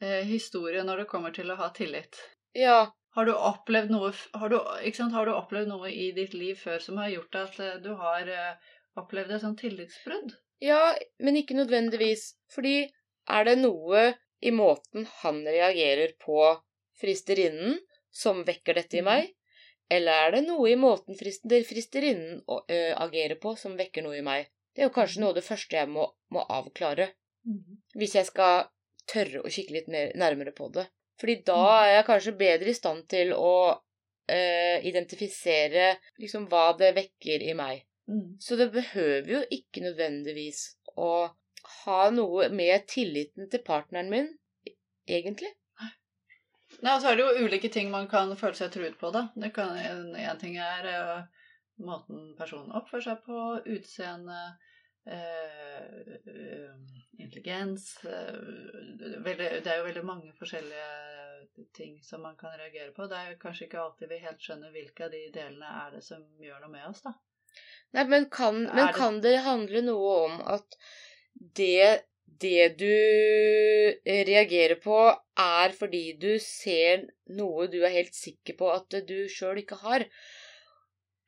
eh, 0.00 0.24
historie 0.26 0.82
når 0.84 1.04
det 1.04 1.10
kommer 1.10 1.34
til 1.34 1.52
å 1.52 1.58
ha 1.60 1.70
tillit? 1.76 2.18
Ja, 2.56 2.86
Har 3.16 3.24
du 3.24 3.32
opplevd 3.32 3.92
noe, 3.94 4.10
har 4.36 4.50
du, 4.52 4.56
har 4.60 5.28
du 5.28 5.32
opplevd 5.32 5.70
noe 5.70 5.88
i 5.88 6.10
ditt 6.12 6.34
liv 6.36 6.58
før 6.60 6.82
som 6.84 6.98
har 7.00 7.08
gjort 7.08 7.38
at 7.40 7.60
eh, 7.64 7.78
du 7.80 7.94
har 7.96 8.28
eh, 8.28 8.74
opplevd 9.00 9.36
et 9.36 9.44
sånt 9.44 9.60
tillitsbrudd? 9.62 10.34
Ja, 10.64 10.94
men 11.22 11.36
ikke 11.40 11.56
nødvendigvis. 11.58 12.30
Fordi 12.52 12.86
er 13.28 13.48
det 13.48 13.58
noe 13.60 14.08
i 14.40 14.52
måten 14.54 15.08
han 15.20 15.42
reagerer 15.44 16.14
på 16.22 16.40
fristerinnen 17.00 17.78
som 18.14 18.44
vekker 18.46 18.78
dette 18.80 19.00
i 19.00 19.04
meg? 19.06 19.32
Eller 19.92 20.26
er 20.26 20.36
det 20.36 20.46
noe 20.48 20.70
i 20.72 20.78
måten 20.80 21.14
fristerinnen 21.18 22.40
agerer 22.98 23.36
på 23.42 23.54
som 23.58 23.76
vekker 23.78 24.06
noe 24.06 24.18
i 24.18 24.24
meg? 24.26 24.48
Det 24.74 24.82
er 24.82 24.90
jo 24.90 24.96
kanskje 24.96 25.22
noe 25.22 25.32
av 25.32 25.38
det 25.38 25.46
første 25.46 25.78
jeg 25.78 25.88
må, 25.88 26.08
må 26.34 26.42
avklare. 26.52 27.12
Hvis 27.94 28.16
jeg 28.18 28.28
skal 28.28 28.66
tørre 29.06 29.44
å 29.44 29.52
kikke 29.52 29.76
litt 29.76 29.90
mer, 29.92 30.10
nærmere 30.18 30.52
på 30.56 30.68
det. 30.74 30.88
Fordi 31.20 31.36
da 31.46 31.60
er 31.86 31.92
jeg 31.94 32.06
kanskje 32.10 32.38
bedre 32.40 32.72
i 32.72 32.76
stand 32.76 33.06
til 33.08 33.32
å 33.32 33.52
øh, 33.72 34.78
identifisere 34.90 35.94
liksom 36.20 36.48
hva 36.50 36.66
det 36.76 36.92
vekker 36.98 37.46
i 37.46 37.54
meg. 37.56 37.85
Mm. 38.08 38.36
Så 38.40 38.56
det 38.56 38.70
behøver 38.74 39.30
jo 39.32 39.42
ikke 39.50 39.82
nødvendigvis 39.82 40.64
å 40.96 41.28
ha 41.84 42.00
noe 42.14 42.48
med 42.54 42.86
tilliten 42.90 43.50
til 43.50 43.62
partneren 43.66 44.10
min, 44.12 44.28
egentlig. 45.08 45.50
Nei, 46.82 46.92
og 46.92 47.00
så 47.00 47.10
er 47.10 47.18
det 47.18 47.24
jo 47.24 47.46
ulike 47.46 47.70
ting 47.72 47.90
man 47.92 48.08
kan 48.10 48.32
føle 48.38 48.58
seg 48.58 48.72
truet 48.74 48.96
på, 49.00 49.10
da. 49.14 49.28
Det 49.38 49.52
kan, 49.56 49.76
en, 49.78 50.10
en 50.18 50.40
ting 50.40 50.58
er 50.60 50.88
uh, 50.90 51.44
måten 51.82 52.32
personen 52.38 52.74
oppfører 52.76 53.06
seg 53.06 53.22
på, 53.24 53.42
utseende, 53.76 54.40
uh, 55.08 56.72
intelligens 57.22 57.88
uh, 58.04 58.34
veldig, 59.24 59.50
Det 59.64 59.72
er 59.72 59.80
jo 59.80 59.88
veldig 59.88 60.04
mange 60.06 60.34
forskjellige 60.38 61.66
ting 61.76 61.96
som 62.04 62.26
man 62.26 62.36
kan 62.36 62.58
reagere 62.58 62.92
på. 62.96 63.06
Det 63.08 63.22
er 63.22 63.40
kanskje 63.40 63.70
ikke 63.70 63.80
alltid 63.80 64.12
vi 64.12 64.24
helt 64.26 64.42
skjønner 64.42 64.74
hvilke 64.74 65.06
av 65.06 65.14
de 65.14 65.22
delene 65.32 65.72
er 65.86 65.96
det 65.96 66.04
som 66.04 66.26
gjør 66.42 66.66
noe 66.66 66.74
med 66.74 66.90
oss, 66.90 67.06
da. 67.06 67.14
Nei, 67.94 68.04
men 68.10 68.26
kan, 68.32 68.64
men 68.74 68.90
kan 68.96 69.20
det 69.24 69.36
handle 69.44 69.82
noe 69.86 70.14
om 70.26 70.40
at 70.56 70.76
det, 71.56 72.02
det 72.42 72.66
du 72.80 72.90
reagerer 74.04 74.80
på, 74.82 74.98
er 75.40 75.76
fordi 75.76 76.02
du 76.20 76.32
ser 76.42 77.06
noe 77.38 77.68
du 77.72 77.78
er 77.84 77.94
helt 77.94 78.14
sikker 78.16 78.58
på 78.58 78.72
at 78.74 78.98
du 79.08 79.16
sjøl 79.32 79.62
ikke 79.62 79.78
har, 79.84 80.08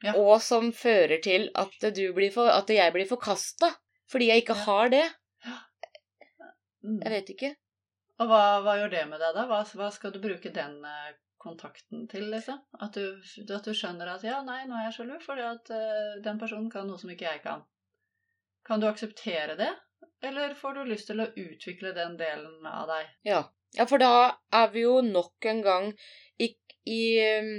Ja. 0.05 0.13
og 0.15 0.37
som 0.43 0.69
fører 0.71 1.19
til 1.23 1.49
at, 1.59 1.73
du 1.95 2.13
blir 2.15 2.31
for, 2.31 2.47
at 2.47 2.69
jeg 2.71 2.93
blir 2.95 3.09
forkasta 3.11 3.73
fordi 4.09 4.29
jeg 4.31 4.45
ikke 4.45 4.55
har 4.55 4.93
det? 4.93 5.07
Jeg 6.87 7.11
vet 7.13 7.33
ikke. 7.35 7.51
Og 8.23 8.31
hva, 8.31 8.43
hva 8.63 8.77
gjør 8.79 8.93
det 8.93 9.03
med 9.11 9.19
deg, 9.21 9.35
da? 9.35 9.45
Hva, 9.51 9.59
hva 9.79 9.89
skal 9.95 10.15
du 10.15 10.21
bruke 10.23 10.53
den 10.55 10.79
eh, 10.87 11.11
kontakten 11.39 12.07
til, 12.11 12.29
liksom? 12.33 12.61
At 12.83 12.95
du, 12.99 13.21
at 13.55 13.67
du 13.67 13.75
skjønner 13.77 14.11
at 14.15 14.25
ja, 14.27 14.41
nei, 14.47 14.63
nå 14.69 14.77
er 14.79 14.89
jeg 14.89 14.97
sjalu 14.99 15.19
fordi 15.23 15.45
at 15.47 15.71
uh, 15.75 16.17
den 16.25 16.41
personen 16.41 16.71
kan 16.73 16.89
noe 16.89 17.01
som 17.01 17.13
ikke 17.13 17.29
jeg 17.29 17.43
kan. 17.45 17.63
Kan 18.67 18.83
du 18.83 18.89
akseptere 18.89 19.57
det, 19.59 19.71
eller 20.29 20.57
får 20.59 20.77
du 20.77 20.91
lyst 20.91 21.09
til 21.11 21.23
å 21.23 21.31
utvikle 21.31 21.95
den 21.97 22.19
delen 22.21 22.67
av 22.69 22.91
deg? 22.91 23.15
Ja. 23.29 23.45
ja, 23.79 23.87
for 23.89 24.03
da 24.03 24.13
er 24.55 24.75
vi 24.75 24.85
jo 24.85 24.99
nok 25.07 25.49
en 25.49 25.63
gang 25.65 25.89
i, 26.43 26.51
i 26.91 27.01
um, 27.39 27.55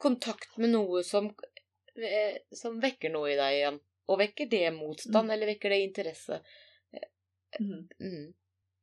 kontakt 0.00 0.54
med 0.60 0.74
noe 0.76 1.02
som, 1.06 1.32
uh, 1.32 2.36
som 2.54 2.78
vekker 2.82 3.14
noe 3.14 3.32
i 3.32 3.40
deg 3.40 3.58
igjen. 3.58 3.82
Og 4.12 4.20
vekker 4.20 4.50
det 4.52 4.68
motstand, 4.76 5.32
eller 5.32 5.48
vekker 5.48 5.72
det 5.72 5.84
interesse? 5.86 6.42
Mm. 7.56 7.86
Mm. 7.98 8.34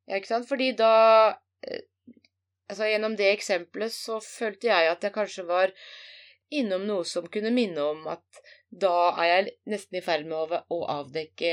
Ja, 0.08 0.18
ikke 0.18 0.32
sant? 0.32 0.48
Fordi 0.50 0.72
da 0.78 0.94
eh, 1.62 1.84
Altså, 2.72 2.88
gjennom 2.88 3.18
det 3.20 3.28
eksempelet 3.34 3.92
så 3.92 4.22
følte 4.24 4.70
jeg 4.70 4.88
at 4.88 5.04
jeg 5.04 5.12
kanskje 5.12 5.44
var 5.44 5.74
innom 6.56 6.86
noe 6.88 7.04
som 7.08 7.26
kunne 7.32 7.52
minne 7.52 7.84
om 7.84 8.06
at 8.12 8.40
da 8.72 9.12
er 9.20 9.28
jeg 9.28 9.50
nesten 9.74 9.98
i 10.00 10.04
ferd 10.06 10.30
med 10.30 10.56
å, 10.56 10.78
avdekke 10.94 11.52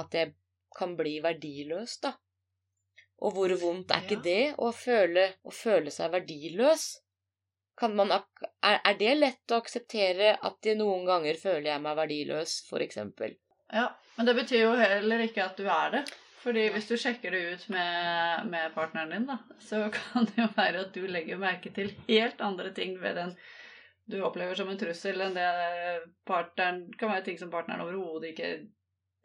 at 0.00 0.16
jeg 0.16 0.32
kan 0.78 0.94
bli 0.96 1.18
verdiløs, 1.24 1.98
da. 2.00 2.14
Og 3.20 3.34
hvor 3.34 3.52
vondt 3.60 3.92
er 3.92 4.06
ikke 4.06 4.22
det 4.24 4.42
å 4.62 4.70
føle, 4.72 5.26
å 5.44 5.52
føle 5.52 5.92
seg 5.92 6.14
verdiløs? 6.14 6.86
Kan 7.78 7.96
man, 7.98 8.14
er, 8.14 8.94
det 8.98 9.14
lett 9.18 9.52
å 9.52 9.58
akseptere 9.60 10.32
at 10.48 10.64
jeg 10.64 10.78
noen 10.78 11.04
ganger 11.06 11.36
føler 11.40 11.72
jeg 11.74 11.82
meg 11.84 11.98
verdiløs, 11.98 12.54
eksempel? 12.86 13.36
Ja, 13.68 13.90
men 14.16 14.30
det 14.30 14.36
betyr 14.38 14.64
jo 14.64 14.72
heller 14.80 15.26
ikke 15.26 15.44
at 15.44 15.60
du 15.60 15.68
er 15.68 15.98
det. 15.98 16.04
Fordi 16.38 16.68
hvis 16.70 16.86
du 16.86 16.94
sjekker 17.00 17.34
det 17.34 17.40
ut 17.52 17.64
med, 17.74 18.44
med 18.52 18.74
partneren 18.74 19.10
din, 19.14 19.26
da, 19.26 19.38
så 19.62 19.88
kan 19.96 20.28
det 20.30 20.44
jo 20.44 20.48
være 20.56 20.84
at 20.86 20.92
du 20.94 21.06
legger 21.10 21.40
merke 21.40 21.72
til 21.74 21.90
helt 22.08 22.40
andre 22.44 22.72
ting 22.76 22.98
ved 23.02 23.18
den 23.18 23.34
du 24.08 24.22
opplever 24.24 24.56
som 24.56 24.70
en 24.72 24.78
trussel, 24.80 25.20
enn 25.20 25.34
det 25.36 25.48
partneren 26.28 26.86
kan 26.96 27.10
være 27.12 27.26
ting 27.26 27.36
som 27.40 27.50
partneren 27.52 27.84
overhodet 27.84 28.30
ikke 28.30 28.52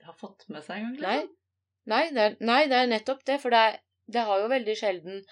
har 0.04 0.18
fått 0.20 0.44
med 0.52 0.66
seg 0.66 0.82
engang. 0.82 0.98
Nei. 1.00 1.14
Liksom. 1.22 1.40
Nei, 1.94 2.04
det 2.16 2.24
er, 2.24 2.36
nei, 2.44 2.60
det 2.72 2.80
er 2.80 2.90
nettopp 2.92 3.24
det, 3.28 3.38
for 3.44 3.56
det, 3.56 3.62
er, 3.64 3.80
det 4.12 4.26
har 4.28 4.42
jo 4.44 4.52
veldig 4.52 4.76
sjelden 4.80 5.24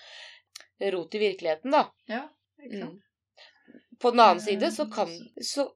rot 0.96 1.16
i 1.16 1.22
virkeligheten, 1.22 1.76
da. 1.76 1.86
Ja, 2.12 2.26
ikke 2.64 2.86
Mm. 2.86 3.00
På 4.02 4.10
den 4.12 4.20
annen 4.20 4.40
Eh, 4.42 4.44
side 4.44 4.72
så 4.74 4.88
kan 4.90 5.12
så, 5.46 5.68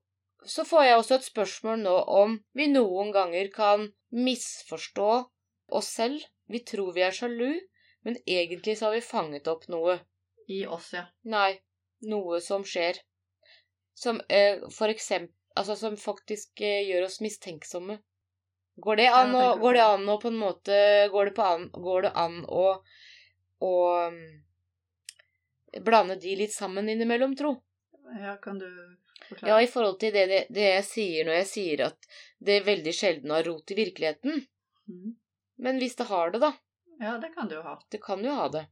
så 0.45 0.63
får 0.65 0.83
jeg 0.83 0.97
også 0.97 1.15
et 1.15 1.27
spørsmål 1.27 1.83
nå 1.83 1.95
om 2.09 2.39
vi 2.57 2.65
noen 2.71 3.11
ganger 3.13 3.51
kan 3.53 3.85
misforstå 4.09 5.09
oss 5.67 5.89
selv. 5.93 6.21
Vi 6.47 6.59
tror 6.59 6.93
vi 6.93 7.03
er 7.05 7.15
sjalu, 7.15 7.59
men 8.05 8.17
egentlig 8.25 8.77
så 8.77 8.89
har 8.89 8.97
vi 8.97 9.05
fanget 9.05 9.47
opp 9.47 9.67
noe. 9.71 9.99
I 10.47 10.65
oss, 10.69 10.91
ja. 10.93 11.07
Nei, 11.25 11.57
noe 12.05 12.41
som 12.41 12.65
skjer. 12.67 12.99
Som 13.97 14.21
eh, 14.29 14.61
for 14.69 14.91
eksempel 14.91 15.33
Altså 15.55 15.75
som 15.79 15.93
faktisk 15.95 16.61
eh, 16.67 16.81
gjør 16.83 17.05
oss 17.07 17.21
mistenksomme. 17.23 17.95
Går 18.83 18.99
det 18.99 19.05
an, 19.07 19.31
å, 19.39 19.43
går 19.55 19.77
det 19.77 19.83
an 19.85 20.09
å 20.11 20.17
på 20.19 20.27
en 20.27 20.39
måte 20.41 20.79
Går 21.13 21.29
det, 21.29 21.33
på 21.37 21.45
an, 21.47 21.69
går 21.71 22.07
det 22.07 22.11
an 22.19 22.41
å, 22.43 22.65
å 23.63 23.71
um, 24.11 24.17
blande 25.85 26.17
de 26.19 26.35
litt 26.41 26.51
sammen 26.51 26.91
innimellom, 26.91 27.37
tro? 27.39 27.53
Ja, 28.19 28.35
kan 28.43 28.59
du 28.59 28.67
forklare? 29.29 29.47
Ja, 29.47 29.61
i 29.63 29.69
forhold 29.71 30.01
til 30.03 30.11
det, 30.11 30.25
det, 30.27 30.41
det 30.51 30.67
jeg 30.67 30.87
sier 30.89 31.29
når 31.29 31.39
jeg 31.39 31.49
sier 31.53 31.85
at 31.87 32.09
det 32.49 32.65
veldig 32.67 32.95
sjelden 32.99 33.31
har 33.31 33.47
rot 33.47 33.71
i 33.71 33.79
virkeligheten. 33.79 34.43
Mhm. 34.91 35.15
Men 35.57 35.77
hvis 35.79 35.95
det 35.95 36.07
har 36.09 36.31
det, 36.31 36.39
da. 36.43 36.53
Ja, 36.99 37.17
det 37.21 37.33
kan 37.35 37.47
du 37.47 37.55
jo 37.55 37.61
ha. 37.63 37.77
Det 37.91 38.01
kan 38.03 38.23
jo 38.23 38.33
ha 38.35 38.47
det. 38.51 38.65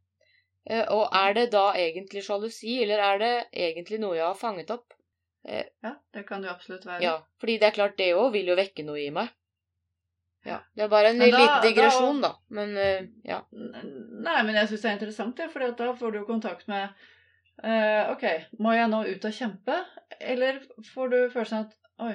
Eh, 0.65 0.85
Og 0.91 1.09
er 1.15 1.33
det 1.35 1.49
da 1.51 1.73
egentlig 1.75 2.23
sjalusi, 2.23 2.81
eller 2.83 2.99
er 3.03 3.17
det 3.19 3.33
egentlig 3.51 3.99
noe 3.99 4.15
jeg 4.15 4.25
har 4.25 4.35
fanget 4.39 4.71
opp? 4.71 4.93
Ja, 5.43 5.95
det 6.15 6.23
kan 6.27 6.41
det 6.41 6.47
jo 6.47 6.53
absolutt 6.53 6.85
være. 6.87 7.03
Ja, 7.03 7.17
fordi 7.41 7.57
det 7.59 7.67
er 7.67 7.75
klart, 7.75 7.97
det 7.99 8.13
òg 8.15 8.29
vil 8.31 8.47
jo 8.47 8.55
vekke 8.55 8.85
noe 8.87 9.01
i 9.03 9.09
meg. 9.11 9.27
Ja, 10.45 10.59
Det 10.75 10.83
er 10.85 10.87
bare 10.91 11.09
en 11.11 11.19
da- 11.19 11.25
liten 11.27 11.61
digresjon, 11.63 12.21
da. 12.23 12.33
Men 12.49 12.77
eh, 12.77 13.05
ja. 13.27 13.41
Nei, 13.51 14.43
men 14.43 14.55
jeg 14.55 14.67
syns 14.71 14.81
det 14.81 14.89
er 14.89 14.97
interessant, 14.97 15.35
det, 15.37 15.49
for 15.51 15.59
da 15.83 15.93
får 15.99 16.11
du 16.11 16.17
jo 16.19 16.25
kontakt 16.27 16.67
med 16.67 16.89
uh, 17.63 18.11
Ok, 18.11 18.23
må 18.59 18.73
jeg 18.75 18.89
nå 18.91 19.03
ut 19.07 19.25
og 19.29 19.35
kjempe, 19.35 19.77
eller 20.19 20.59
får 20.93 21.11
du 21.13 21.17
følelsen 21.31 21.65
at 21.65 21.75
Oi, 22.03 22.13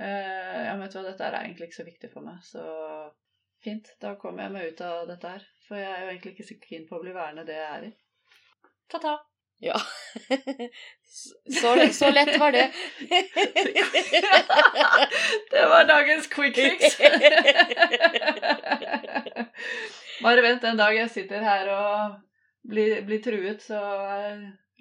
uh, 0.00 0.60
ja, 0.66 0.76
vet 0.80 0.92
du 0.92 0.98
hva, 0.98 1.04
dette 1.10 1.24
er 1.28 1.38
egentlig 1.42 1.68
ikke 1.70 1.80
så 1.80 1.86
viktig 1.88 2.10
for 2.12 2.24
meg, 2.26 2.40
så 2.44 2.64
fint, 3.64 3.86
da 4.02 4.10
kommer 4.20 4.40
jeg 4.46 4.52
meg 4.54 4.62
ut 4.72 4.80
av 4.86 4.96
dette 5.10 5.26
her. 5.34 5.42
For 5.68 5.76
jeg 5.78 5.90
er 5.90 6.00
jo 6.02 6.08
egentlig 6.12 6.32
ikke 6.34 6.48
så 6.48 6.56
keen 6.62 6.84
på 6.88 6.94
å 6.98 7.02
bli 7.02 7.12
værende 7.14 7.48
det 7.48 7.56
jeg 7.58 7.70
er 7.76 7.82
i. 7.86 7.90
Ta-ta. 8.92 9.14
ja. 9.62 9.78
så, 11.60 11.68
så 11.94 12.06
lett 12.10 12.38
var 12.40 12.50
det. 12.52 12.66
det 15.54 15.64
var 15.70 15.82
dagens 15.88 16.26
quick 16.32 16.56
fix. 16.58 16.80
Bare 20.22 20.42
vent 20.44 20.64
en 20.64 20.82
dag 20.82 20.92
jeg 20.96 21.10
sitter 21.14 21.40
her 21.46 21.64
og 21.72 21.92
blir, 22.68 22.90
blir 23.06 23.20
truet, 23.22 23.62
så 23.62 23.80
er 24.12 24.36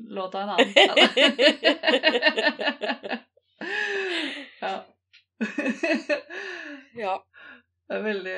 låta 0.09 0.41
en 0.41 0.49
annen. 0.49 0.73
ja. 4.61 4.85
ja. 6.93 7.25
Det 7.91 7.97
er 7.97 8.03
veldig, 8.03 8.33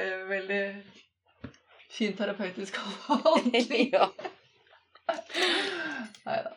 fin 1.93 2.15
terapeutisk 2.17 2.77
holdning. 3.08 3.89
ja. 3.95 4.10
Neida. 6.25 6.49
da. 6.49 6.56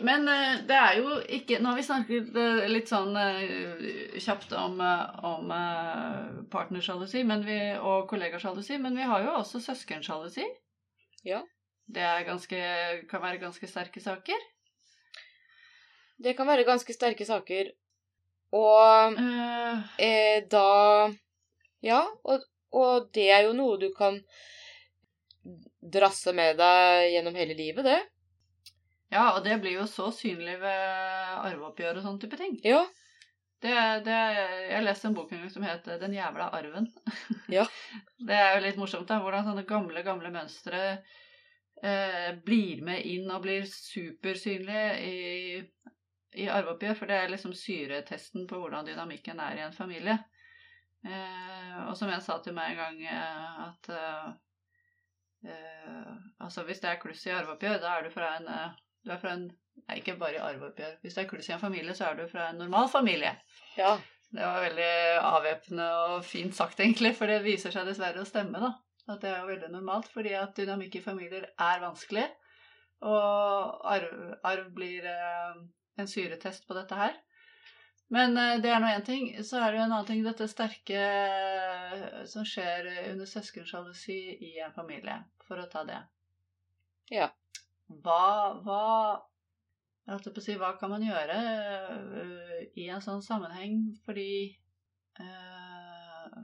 Men 0.00 0.28
eh, 0.28 0.62
det 0.68 0.76
er 0.76 0.94
jo 0.96 1.18
ikke 1.36 1.58
Nå 1.60 1.72
har 1.72 1.76
vi 1.76 1.84
snakket 1.84 2.36
eh, 2.40 2.62
litt 2.70 2.88
sånn 2.88 3.16
eh, 3.20 4.16
kjapt 4.22 4.54
om, 4.56 4.78
eh, 4.80 5.18
om 5.28 5.50
eh, 5.52 6.38
partnersjalusi 6.52 7.24
og 7.80 8.06
kollegasjalusi, 8.08 8.78
men 8.80 8.96
vi 8.96 9.08
har 9.08 9.26
jo 9.26 9.34
også 9.42 9.60
søskensjalusi. 9.60 10.46
Ja. 11.28 11.42
Det 11.92 12.08
ganske, 12.26 12.58
kan 13.10 13.22
være 13.22 13.42
ganske 13.42 13.68
sterke 13.68 14.00
saker. 14.00 14.48
Det 16.22 16.36
kan 16.38 16.48
være 16.48 16.64
ganske 16.64 16.94
sterke 16.94 17.26
saker. 17.26 17.72
Og 18.52 19.16
uh, 19.16 19.78
eh, 19.98 20.44
da 20.50 21.10
Ja, 21.82 22.02
og, 22.24 22.44
og 22.72 23.10
det 23.14 23.28
er 23.34 23.46
jo 23.46 23.54
noe 23.56 23.78
du 23.80 23.90
kan 23.96 24.18
drasse 25.82 26.32
med 26.36 26.56
deg 26.60 27.10
gjennom 27.16 27.36
hele 27.36 27.54
livet, 27.58 27.84
det. 27.84 28.00
ja, 29.10 29.32
og 29.34 29.42
det 29.44 29.58
blir 29.60 29.80
jo 29.80 29.86
så 29.90 30.10
synlig 30.14 30.58
ved 30.62 30.82
arveoppgjør 31.42 31.98
og 31.98 32.06
sånn 32.06 32.20
type 32.22 32.38
ting. 32.40 32.58
Ja. 32.64 32.84
Det, 33.62 33.74
det, 34.02 34.20
jeg 34.72 34.82
leste 34.82 35.06
en 35.06 35.14
bok 35.14 35.30
en 35.32 35.44
gang 35.44 35.50
som 35.54 35.62
het 35.62 35.84
'Den 35.86 36.14
jævla 36.16 36.50
arven'. 36.50 36.88
Ja. 37.58 37.66
Det 38.18 38.34
er 38.34 38.56
jo 38.56 38.64
litt 38.64 38.78
morsomt, 38.78 39.08
da, 39.08 39.20
hvordan 39.22 39.44
sånne 39.46 39.62
gamle, 39.66 40.02
gamle 40.02 40.30
mønstre 40.34 40.80
eh, 41.82 42.30
blir 42.44 42.82
med 42.82 43.06
inn 43.06 43.30
og 43.30 43.42
blir 43.42 43.66
supersynlige 43.68 44.88
i, 45.06 45.62
i 46.42 46.48
arveoppgjør. 46.48 46.98
For 46.98 47.10
det 47.10 47.20
er 47.20 47.30
liksom 47.30 47.54
syretesten 47.54 48.48
på 48.50 48.58
hvordan 48.58 48.86
dynamikken 48.86 49.42
er 49.42 49.60
i 49.60 49.64
en 49.66 49.76
familie. 49.76 50.18
Eh, 51.02 51.78
og 51.88 51.96
som 51.98 52.10
en 52.12 52.22
sa 52.22 52.38
til 52.42 52.54
meg 52.54 52.72
en 52.72 52.80
gang, 52.82 53.00
eh, 53.10 53.64
at 53.66 53.90
eh, 53.96 54.28
eh, 55.50 56.12
altså 56.38 56.62
hvis 56.68 56.82
det 56.82 56.92
er 56.92 57.02
kluss 57.02 57.24
i 57.26 57.34
arveoppgjør, 57.34 57.80
da 57.82 57.96
er 57.96 58.06
du 58.06 58.12
fra 58.14 58.36
en, 58.38 58.48
eh, 58.48 58.78
du 59.02 59.12
er 59.14 59.20
fra 59.22 59.34
en 59.38 59.50
Nei, 59.88 60.02
ikke 60.02 60.18
bare 60.20 60.36
i 60.36 60.42
arveoppgjør. 60.44 60.98
Hvis 61.00 61.14
det 61.16 61.22
er 61.22 61.28
kluss 61.30 61.46
i 61.48 61.52
en 61.54 61.60
familie, 61.62 61.94
så 61.96 62.10
er 62.10 62.18
du 62.18 62.26
fra 62.28 62.50
en 62.50 62.58
normal 62.60 62.90
familie. 62.92 63.30
Ja. 63.78 63.94
Det 64.32 64.44
var 64.44 64.64
veldig 64.64 64.90
avvæpnende 65.28 65.86
og 66.12 66.26
fint 66.28 66.54
sagt, 66.56 66.80
egentlig, 66.80 67.14
for 67.16 67.32
det 67.32 67.42
viser 67.44 67.72
seg 67.72 67.88
dessverre 67.88 68.20
å 68.20 68.28
stemme, 68.28 68.60
da. 68.60 68.70
At 69.08 69.24
det 69.24 69.30
er 69.32 69.40
jo 69.40 69.50
veldig 69.50 69.70
normalt, 69.72 70.08
fordi 70.12 70.32
at 70.38 70.54
dynamikk 70.56 71.00
i 71.00 71.04
familier 71.04 71.48
er 71.50 71.82
vanskelig. 71.82 72.26
Og 73.02 73.88
arv, 73.96 74.36
arv 74.46 74.68
blir 74.76 75.08
eh, 75.10 75.56
en 75.98 76.08
syretest 76.08 76.68
på 76.68 76.76
dette 76.78 76.96
her. 77.00 77.16
Men 78.12 78.36
eh, 78.36 78.58
det 78.60 78.68
er 78.68 78.80
nå 78.82 78.92
én 78.92 79.04
ting. 79.06 79.28
Så 79.44 79.58
er 79.58 79.72
det 79.72 79.80
jo 79.80 79.84
en 79.86 79.94
annen 79.94 80.08
ting, 80.08 80.22
dette 80.24 80.48
sterke 80.50 81.00
eh, 81.00 82.22
som 82.28 82.44
skjer 82.46 82.90
under 83.12 83.28
søskensjalusi 83.28 84.18
i 84.52 84.58
en 84.60 84.74
familie. 84.76 85.22
For 85.48 85.60
å 85.60 85.68
ta 85.72 85.86
det. 85.88 86.00
Ja. 87.12 87.30
Hva, 88.04 88.24
hva 88.64 88.82
jeg 90.02 90.16
holdt 90.16 90.32
på 90.34 90.42
å 90.42 90.44
si, 90.44 90.54
hva 90.58 90.72
kan 90.80 90.90
man 90.90 91.04
gjøre 91.06 91.36
øh, 91.38 92.60
i 92.80 92.88
en 92.90 93.02
sånn 93.04 93.22
sammenheng? 93.22 93.92
Fordi 94.06 94.32
uh, 95.20 96.40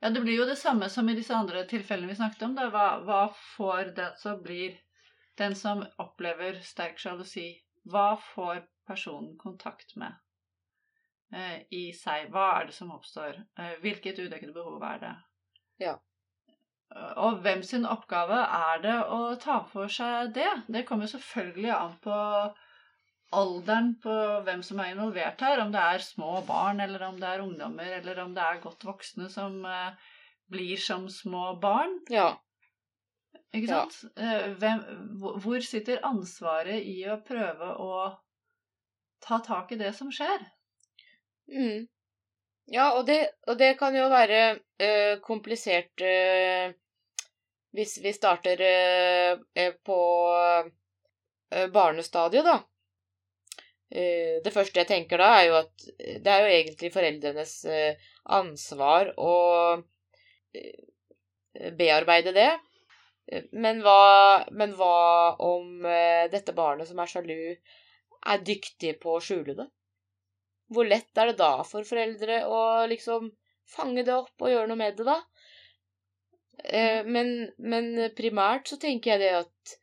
Ja, 0.00 0.10
det 0.10 0.22
blir 0.24 0.38
jo 0.40 0.48
det 0.48 0.56
samme 0.60 0.88
som 0.92 1.08
i 1.10 1.16
disse 1.18 1.36
andre 1.36 1.66
tilfellene 1.68 2.08
vi 2.10 2.18
snakket 2.18 2.46
om. 2.48 2.56
Da. 2.56 2.70
Hva, 2.72 2.86
hva 3.04 3.22
får 3.56 3.94
den 3.98 4.18
som 4.22 4.42
blir 4.42 4.80
Den 5.36 5.52
som 5.54 5.82
opplever 6.00 6.62
sterk 6.64 6.96
sjalusi, 6.96 7.50
hva 7.84 8.14
får 8.32 8.62
personen 8.88 9.34
kontakt 9.36 9.92
med 10.00 10.16
i 11.74 11.86
seg? 11.96 12.28
Hva 12.32 12.48
er 12.58 12.68
det 12.68 12.76
som 12.76 12.92
oppstår? 12.94 13.40
Eh, 13.58 13.78
hvilket 13.82 14.20
udekkede 14.22 14.54
behov 14.56 14.84
er 14.86 15.00
det? 15.02 15.14
Ja. 15.82 15.96
og 17.20 17.42
hvem 17.44 17.60
sin 17.66 17.84
oppgave 17.84 18.38
er 18.56 18.78
det 18.80 18.94
å 19.12 19.34
ta 19.42 19.58
for 19.68 19.90
seg 19.92 20.30
det? 20.36 20.48
Det 20.72 20.86
kommer 20.88 21.10
selvfølgelig 21.10 21.72
an 21.74 21.96
på 22.04 22.20
alderen 23.36 23.90
på 24.00 24.14
hvem 24.46 24.62
som 24.64 24.80
er 24.80 24.94
involvert 24.94 25.42
her. 25.42 25.60
Om 25.64 25.74
det 25.74 25.82
er 25.82 26.06
små 26.06 26.40
barn, 26.46 26.80
eller 26.80 27.08
om 27.08 27.20
det 27.20 27.28
er 27.28 27.44
ungdommer, 27.44 27.92
eller 27.98 28.22
om 28.24 28.34
det 28.36 28.44
er 28.46 28.62
godt 28.62 28.86
voksne 28.86 29.28
som 29.32 29.58
eh, 29.66 30.10
blir 30.52 30.80
som 30.80 31.08
små 31.10 31.56
barn. 31.60 31.98
Ja. 32.12 32.30
Ikke 33.52 33.68
sant? 33.70 33.98
Ja. 34.16 34.52
Hvem, 34.60 34.84
hvor 35.42 35.64
sitter 35.64 36.04
ansvaret 36.06 36.86
i 36.86 37.00
å 37.10 37.20
prøve 37.26 37.72
å 37.82 37.92
ta 39.26 39.40
tak 39.44 39.72
i 39.74 39.80
det 39.80 39.92
som 39.96 40.12
skjer? 40.14 40.44
Mm. 41.48 41.86
Ja, 42.66 42.90
og 42.98 43.06
det, 43.06 43.20
og 43.46 43.58
det 43.58 43.76
kan 43.78 43.94
jo 43.94 44.08
være 44.10 44.58
øh, 44.82 45.20
komplisert 45.22 46.02
øh, 46.02 46.72
hvis 47.76 47.98
vi 48.02 48.12
starter 48.12 48.62
eh, 49.54 49.74
på 49.84 49.98
barnestadiet, 51.72 52.44
da. 52.44 52.56
Det 54.44 54.52
første 54.52 54.80
jeg 54.80 54.88
tenker 54.88 55.20
da, 55.20 55.28
er 55.36 55.44
jo 55.46 55.58
at 55.60 55.84
det 56.24 56.32
er 56.32 56.40
jo 56.42 56.48
egentlig 56.54 56.90
foreldrenes 56.90 57.52
ansvar 58.38 59.12
å 59.14 59.34
bearbeide 61.78 62.32
det. 62.34 62.48
Men 63.52 63.84
hva, 63.84 64.42
men 64.50 64.74
hva 64.74 65.36
om 65.38 65.86
dette 66.32 66.56
barnet 66.56 66.90
som 66.90 66.98
er 67.04 67.12
sjalu, 67.12 67.38
er 68.26 68.44
dyktig 68.50 68.96
på 69.04 69.14
å 69.14 69.22
skjule 69.22 69.54
det? 69.60 69.68
Hvor 70.72 70.88
lett 70.88 71.18
er 71.18 71.30
det 71.30 71.38
da 71.38 71.50
for 71.66 71.86
foreldre 71.86 72.40
å 72.50 72.60
liksom 72.90 73.28
fange 73.70 74.02
det 74.06 74.14
opp 74.14 74.42
og 74.42 74.50
gjøre 74.50 74.70
noe 74.70 74.80
med 74.80 74.96
det, 74.98 75.06
da? 75.06 75.18
Eh, 76.64 77.06
men, 77.06 77.52
men 77.58 77.92
primært 78.18 78.72
så 78.72 78.78
tenker 78.82 79.14
jeg 79.14 79.22
det 79.22 79.32
at 79.42 79.76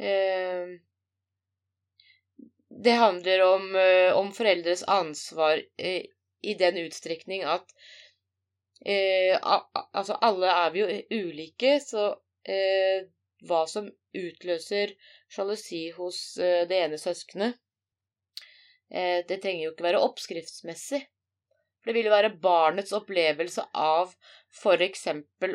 eh, 0.00 0.74
Det 2.84 2.94
handler 2.98 3.44
om, 3.46 3.68
eh, 3.78 4.10
om 4.18 4.32
foreldres 4.34 4.82
ansvar 4.90 5.60
eh, 5.78 6.08
i 6.42 6.54
den 6.58 6.80
utstrekning 6.82 7.44
at 7.46 7.70
eh, 8.84 9.36
a, 9.38 9.60
Altså, 9.92 10.16
alle 10.20 10.50
er 10.50 10.72
vi 10.74 10.82
jo 10.82 11.28
ulike, 11.28 11.76
så 11.84 12.08
eh, 12.42 13.06
hva 13.46 13.62
som 13.70 13.86
utløser 14.14 14.96
sjalusi 15.30 15.84
hos 15.94 16.18
det 16.40 16.78
ene 16.80 16.98
søskenet 16.98 17.60
Det 18.94 19.40
trenger 19.42 19.64
jo 19.64 19.72
ikke 19.72 19.88
være 19.88 20.02
oppskriftsmessig. 20.06 21.00
For 21.84 21.92
det 21.92 21.98
vil 21.98 22.06
jo 22.08 22.14
være 22.14 22.36
barnets 22.40 22.94
opplevelse 22.96 23.60
av 23.76 24.14
f.eks. 24.54 25.02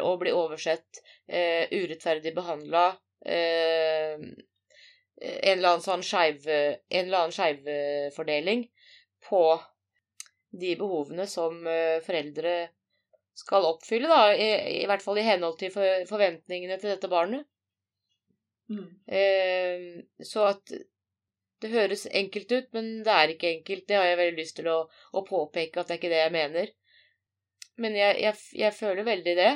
å 0.05 0.11
bli 0.21 0.31
oversett, 0.35 0.99
eh, 1.25 1.65
urettferdig 1.71 2.35
behandla, 2.35 2.97
eh, 3.25 4.13
en 4.19 5.55
eller 5.55 5.69
annen 5.71 5.81
sånn 5.81 6.03
skeivfordeling 6.05 8.61
på 9.25 9.61
de 10.61 10.75
behovene 10.77 11.25
som 11.27 11.67
eh, 11.67 11.99
foreldre 12.05 12.69
skal 13.39 13.65
oppfylle, 13.71 14.07
da, 14.11 14.35
i, 14.35 14.83
i 14.83 14.85
hvert 14.85 15.01
fall 15.01 15.17
i 15.17 15.25
henhold 15.25 15.57
til 15.57 15.71
forventningene 15.73 16.77
til 16.77 16.89
dette 16.93 17.07
barnet. 17.09 17.47
Mm. 18.69 19.01
Eh, 19.09 20.05
så 20.21 20.45
at 20.51 20.69
det 21.61 21.71
høres 21.73 22.05
enkelt 22.15 22.51
ut, 22.51 22.67
men 22.75 22.91
det 23.03 23.15
er 23.15 23.33
ikke 23.33 23.49
enkelt. 23.53 23.87
Det 23.87 23.97
har 23.97 24.07
jeg 24.07 24.19
veldig 24.19 24.39
lyst 24.39 24.57
til 24.59 24.69
å, 24.71 24.77
å 24.87 25.23
påpeke, 25.27 25.79
at 25.81 25.89
det 25.89 25.95
er 25.95 26.01
ikke 26.01 26.13
det 26.13 26.21
jeg 26.21 26.35
mener. 26.35 26.71
Men 27.79 27.97
jeg, 27.97 28.19
jeg, 28.23 28.45
jeg 28.61 28.75
føler 28.75 29.07
veldig 29.07 29.35
det. 29.39 29.51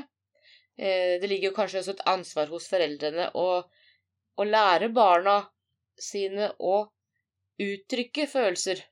Eh, 0.75 1.13
det 1.21 1.29
ligger 1.29 1.51
jo 1.51 1.55
kanskje 1.57 1.83
også 1.83 1.95
et 1.95 2.05
ansvar 2.11 2.51
hos 2.51 2.67
foreldrene 2.71 3.29
å, 3.39 3.47
å 4.35 4.47
lære 4.47 4.89
barna 4.95 5.37
sine 5.99 6.51
å 6.59 6.81
uttrykke 7.63 8.27
følelser. 8.27 8.83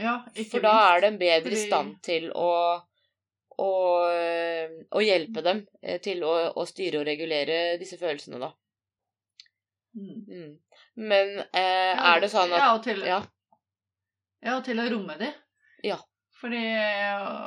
Ja, 0.00 0.18
ikke 0.34 0.56
For 0.56 0.66
da 0.66 0.74
er 0.90 1.06
de 1.06 1.14
bedre 1.20 1.56
i 1.56 1.60
stand 1.60 1.96
til 2.04 2.28
å, 2.36 2.50
å, 3.62 3.72
å 4.90 5.04
hjelpe 5.04 5.44
dem 5.44 5.64
eh, 5.80 6.00
til 6.04 6.24
å, 6.26 6.34
å 6.52 6.66
styre 6.68 7.00
og 7.00 7.08
regulere 7.08 7.76
disse 7.80 7.98
følelsene, 8.00 8.42
da. 8.42 8.52
Mm. 9.96 10.56
Mm. 10.96 11.08
Men 11.12 11.32
eh, 11.38 12.04
er 12.10 12.20
det 12.22 12.30
sånn 12.32 12.52
at 12.52 12.62
Ja, 12.62 12.68
og 12.74 12.82
til, 12.86 13.02
Ja. 13.06 13.22
ja, 14.42 14.56
og 14.56 14.64
til 14.64 14.80
å 14.80 14.88
romme 14.90 15.16
de. 15.20 15.32
Ja. 15.84 15.98
Fordi 16.40 16.62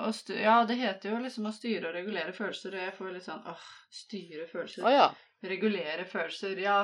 å 0.06 0.10
styr, 0.14 0.42
Ja, 0.44 0.64
det 0.66 0.80
heter 0.80 1.14
jo 1.14 1.22
liksom 1.24 1.50
å 1.50 1.54
styre 1.54 1.90
og 1.90 1.98
regulere 1.98 2.34
følelser, 2.34 2.74
og 2.78 2.86
jeg 2.88 2.96
får 2.98 3.14
litt 3.14 3.28
sånn 3.28 3.46
åh, 3.50 3.66
styre 3.94 4.48
følelser. 4.50 4.86
Oh, 4.86 4.94
ja. 4.94 5.10
Regulere 5.46 6.06
følelser. 6.10 6.58
Ja, 6.62 6.80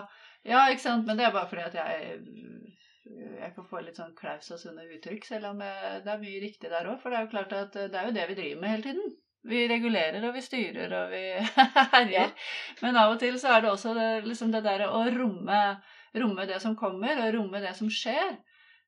ja, 0.46 0.68
ikke 0.70 0.86
sant, 0.86 1.06
men 1.08 1.18
det 1.18 1.26
er 1.26 1.34
bare 1.36 1.50
fordi 1.50 1.66
at 1.66 1.80
jeg 1.82 2.22
jeg 3.06 3.52
kan 3.54 3.68
få 3.70 3.82
litt 3.86 4.00
sånn 4.00 4.16
klaus 4.18 4.48
og 4.54 4.58
sånne 4.58 4.88
uttrykk, 4.96 5.26
selv 5.28 5.52
om 5.52 5.60
eh, 5.62 6.00
det 6.02 6.10
er 6.10 6.22
mye 6.22 6.42
riktig 6.42 6.72
der 6.72 6.88
òg. 6.90 6.98
For 7.02 7.14
det 7.14 7.20
er 7.20 7.28
jo 7.28 7.34
klart 7.36 7.54
at 7.54 7.76
eh, 7.78 7.90
det 7.94 8.00
er 8.00 8.10
jo 8.10 8.16
det 8.16 8.26
vi 8.32 8.38
driver 8.40 8.62
med 8.64 8.74
hele 8.74 8.86
tiden. 8.88 9.12
Vi 9.46 9.60
regulerer 9.70 10.24
og 10.26 10.34
vi 10.34 10.42
styrer 10.42 10.96
og 11.04 11.12
vi 11.14 11.22
herjer. 11.94 12.32
Men 12.82 12.98
av 12.98 13.14
og 13.14 13.20
til 13.22 13.38
så 13.42 13.52
er 13.54 13.62
det 13.66 13.70
også 13.70 13.94
det, 13.98 14.08
liksom 14.26 14.54
det 14.56 14.64
derre 14.66 14.90
å 14.90 15.04
romme, 15.14 15.60
romme 16.22 16.48
det 16.50 16.60
som 16.64 16.76
kommer, 16.80 17.22
og 17.24 17.34
romme 17.36 17.62
det 17.64 17.76
som 17.78 17.90
skjer. 17.92 18.38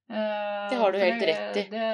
Eh, 0.09 0.67
Det 0.71 0.81
har 0.81 0.91
du 0.91 0.99
helt 0.99 1.23
rett 1.29 1.57
i. 1.57 1.65
Det 1.71 1.87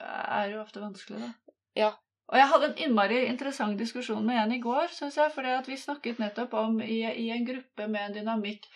er 0.00 0.52
jo 0.52 0.60
ofte 0.62 0.82
vanskelig, 0.82 1.20
da. 1.20 1.54
Ja. 1.76 1.90
Og 2.28 2.36
jeg 2.36 2.48
hadde 2.50 2.68
en 2.68 2.80
innmari 2.84 3.22
interessant 3.24 3.78
diskusjon 3.80 4.24
med 4.26 4.36
en 4.42 4.52
i 4.52 4.60
går, 4.60 4.92
syns 4.92 5.16
jeg. 5.16 5.32
fordi 5.32 5.54
vi 5.66 5.76
snakket 5.80 6.20
nettopp 6.20 6.54
om 6.60 6.80
i, 6.84 7.00
i 7.08 7.30
en 7.32 7.46
gruppe 7.48 7.88
med 7.88 8.02
en 8.04 8.16
dynamikk 8.18 8.68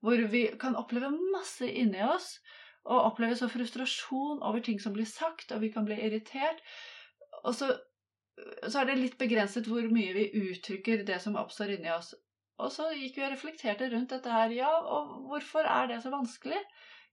hvor 0.00 0.22
vi 0.32 0.46
kan 0.60 0.76
oppleve 0.78 1.10
masse 1.34 1.66
inni 1.66 2.02
oss. 2.06 2.38
Og 2.86 3.10
oppleve 3.10 3.36
så 3.36 3.48
frustrasjon 3.50 4.40
over 4.46 4.62
ting 4.64 4.78
som 4.80 4.94
blir 4.94 5.04
sagt, 5.04 5.52
og 5.52 5.60
vi 5.60 5.72
kan 5.74 5.84
bli 5.84 5.98
irritert. 6.00 6.62
Og 7.44 7.52
så, 7.54 7.68
så 8.68 8.80
er 8.80 8.88
det 8.88 9.00
litt 9.00 9.18
begrenset 9.20 9.68
hvor 9.68 9.84
mye 9.92 10.14
vi 10.16 10.30
uttrykker 10.46 11.04
det 11.08 11.18
som 11.20 11.36
oppstår 11.36 11.74
inni 11.76 11.90
oss. 11.92 12.14
Og 12.60 12.72
så 12.74 12.90
gikk 12.94 13.18
vi 13.18 13.26
og 13.26 13.34
reflekterte 13.34 13.90
rundt 13.92 14.12
dette 14.14 14.32
her. 14.32 14.54
Ja, 14.54 14.70
og 14.80 15.28
hvorfor 15.30 15.66
er 15.66 15.90
det 15.90 16.00
så 16.04 16.12
vanskelig? 16.12 16.60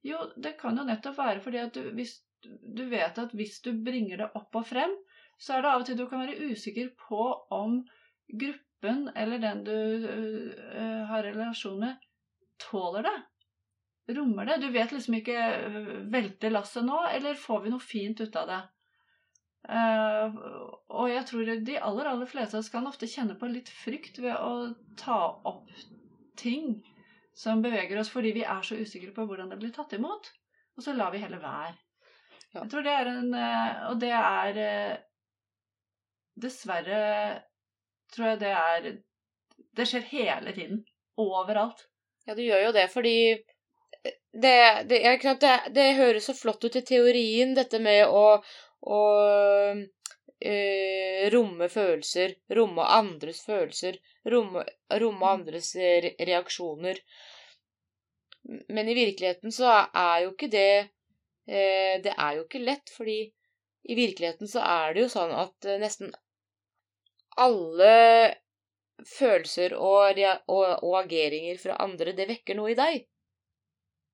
Jo, 0.06 0.20
det 0.36 0.56
kan 0.60 0.78
jo 0.78 0.86
nettopp 0.88 1.18
være 1.18 1.44
fordi 1.44 1.62
at 1.62 1.76
du, 1.76 1.90
hvis, 1.98 2.20
du 2.46 2.84
vet 2.92 3.18
at 3.20 3.34
hvis 3.36 3.60
du 3.66 3.72
bringer 3.86 4.24
det 4.24 4.30
opp 4.38 4.56
og 4.60 4.68
frem, 4.70 4.94
så 5.40 5.58
er 5.58 5.64
det 5.64 5.72
av 5.72 5.84
og 5.84 5.88
til 5.88 5.98
du 6.00 6.06
kan 6.10 6.24
være 6.24 6.52
usikker 6.52 6.92
på 7.08 7.24
om 7.54 7.80
gruppen 8.28 9.10
eller 9.16 9.42
den 9.42 9.64
du 9.66 9.74
uh, 9.74 11.02
har 11.10 11.26
relasjon 11.26 11.80
med, 11.82 11.98
tåler 12.62 13.06
det. 13.08 13.18
Rommer 14.18 14.48
det. 14.48 14.62
Du 14.64 14.70
vet 14.72 14.94
liksom 14.96 15.18
ikke 15.18 15.38
Velter 16.14 16.54
lasset 16.54 16.86
nå, 16.88 17.02
eller 17.12 17.36
får 17.40 17.66
vi 17.66 17.74
noe 17.74 17.84
fint 17.84 18.22
ut 18.24 18.38
av 18.40 18.48
det? 18.48 18.62
Eh, 19.68 20.36
og 20.96 21.10
jeg 21.12 21.26
tror 21.28 21.50
de 21.68 21.80
aller, 21.80 22.08
aller 22.08 22.30
fleste 22.30 22.56
av 22.56 22.64
oss 22.64 22.72
kan 22.72 22.88
ofte 22.88 23.10
kjenne 23.10 23.36
på 23.40 23.50
litt 23.52 23.70
frykt 23.84 24.22
ved 24.24 24.38
å 24.40 24.70
ta 25.00 25.20
opp 25.50 25.68
ting 26.40 26.78
som 27.38 27.62
beveger 27.62 28.00
oss, 28.00 28.12
fordi 28.14 28.32
vi 28.38 28.46
er 28.48 28.64
så 28.66 28.78
usikre 28.80 29.12
på 29.14 29.26
hvordan 29.28 29.52
det 29.52 29.60
blir 29.60 29.74
tatt 29.76 29.94
imot. 29.98 30.32
Og 30.78 30.86
så 30.86 30.94
lar 30.96 31.12
vi 31.14 31.22
heller 31.22 31.42
være. 31.42 31.76
Ja. 32.54 32.62
Jeg 32.62 32.72
tror 32.72 32.86
det 32.86 32.94
er 32.96 33.10
en 33.12 33.34
uh, 33.36 33.80
Og 33.92 33.98
det 34.00 34.12
er 34.16 34.58
uh, 34.62 34.94
Dessverre 36.40 37.00
tror 38.14 38.30
jeg 38.30 38.40
det 38.40 38.54
er 38.56 38.88
Det 39.76 39.88
skjer 39.90 40.06
hele 40.14 40.54
tiden. 40.56 40.80
Overalt. 41.20 41.84
Ja, 42.30 42.38
det 42.38 42.46
gjør 42.46 42.68
jo 42.68 42.72
det, 42.78 42.86
fordi 42.94 43.18
det, 44.32 44.58
det, 44.90 45.02
det, 45.42 45.54
det 45.74 45.86
høres 45.98 46.28
så 46.30 46.36
flott 46.38 46.64
ut 46.64 46.76
i 46.78 46.84
teorien, 46.86 47.56
dette 47.58 47.80
med 47.82 48.06
å, 48.06 48.38
å 48.82 49.02
eh, 50.40 51.30
romme 51.34 51.70
følelser, 51.70 52.36
romme 52.60 52.86
andres 52.98 53.42
følelser, 53.46 53.98
romme, 54.30 54.66
romme 55.02 55.32
andres 55.38 55.74
re 55.76 56.14
reaksjoner. 56.20 57.02
Men 58.72 58.90
i 58.90 58.96
virkeligheten 58.96 59.52
så 59.52 59.72
er 59.92 60.22
jo 60.24 60.30
ikke 60.32 60.48
det 60.48 60.70
eh, 60.78 61.98
Det 62.04 62.14
er 62.14 62.38
jo 62.38 62.46
ikke 62.46 62.64
lett, 62.64 62.90
fordi 62.94 63.20
i 63.88 63.96
virkeligheten 63.96 64.48
så 64.48 64.64
er 64.64 64.94
det 64.94 65.06
jo 65.06 65.12
sånn 65.12 65.34
at 65.36 65.68
eh, 65.68 65.80
nesten 65.82 66.14
alle 67.38 67.92
følelser 69.06 69.76
og, 69.78 70.18
og, 70.50 70.66
og 70.84 70.96
ageringer 71.04 71.60
fra 71.62 71.78
andre, 71.84 72.16
det 72.18 72.28
vekker 72.32 72.58
noe 72.58 72.74
i 72.74 72.78
deg. 72.80 73.06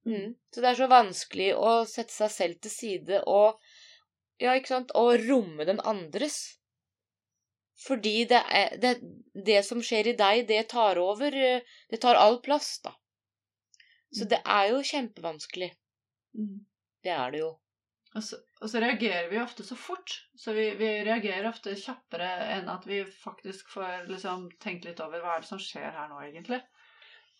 Mm. 0.05 0.33
Så 0.51 0.61
det 0.61 0.69
er 0.69 0.79
så 0.81 0.89
vanskelig 0.91 1.53
å 1.55 1.71
sette 1.87 2.11
seg 2.11 2.33
selv 2.33 2.59
til 2.63 2.73
side 2.73 3.21
og 3.31 3.61
Ja, 4.41 4.55
ikke 4.57 4.73
sant? 4.73 4.93
Og 4.97 5.15
romme 5.27 5.65
den 5.69 5.81
andres. 5.83 6.57
Fordi 7.83 8.23
det, 8.29 8.41
er, 8.53 8.75
det, 8.79 8.93
det 9.45 9.61
som 9.67 9.81
skjer 9.83 10.13
i 10.13 10.17
deg, 10.17 10.45
det 10.47 10.61
tar 10.71 10.99
over 11.01 11.35
eh, 11.35 11.65
Det 11.89 11.99
tar 12.03 12.19
all 12.19 12.39
plass, 12.41 12.77
da. 12.85 12.93
Så 14.13 14.27
det 14.29 14.43
er 14.45 14.69
jo 14.69 14.83
kjempevanskelig. 14.85 15.71
Mm. 16.37 16.65
Det 17.03 17.11
er 17.11 17.31
det 17.33 17.39
jo. 17.41 17.49
Og 18.13 18.21
så, 18.21 18.37
og 18.61 18.69
så 18.69 18.81
reagerer 18.83 19.29
vi 19.31 19.39
ofte 19.41 19.65
så 19.65 19.75
fort. 19.75 20.13
Så 20.37 20.53
vi, 20.53 20.67
vi, 20.77 20.89
reagerer 21.05 21.49
ofte 21.49 21.73
kjappere 21.79 22.29
enn 22.53 22.69
at 22.69 22.85
vi 22.85 23.01
faktisk 23.09 23.73
får 23.73 24.05
liksom 24.11 24.51
tenkt 24.61 24.85
litt 24.85 25.01
over 25.01 25.23
hva 25.23 25.37
er 25.37 25.41
det 25.45 25.49
som 25.49 25.61
skjer 25.61 25.89
her 25.97 26.11
nå, 26.11 26.21
egentlig. 26.27 26.61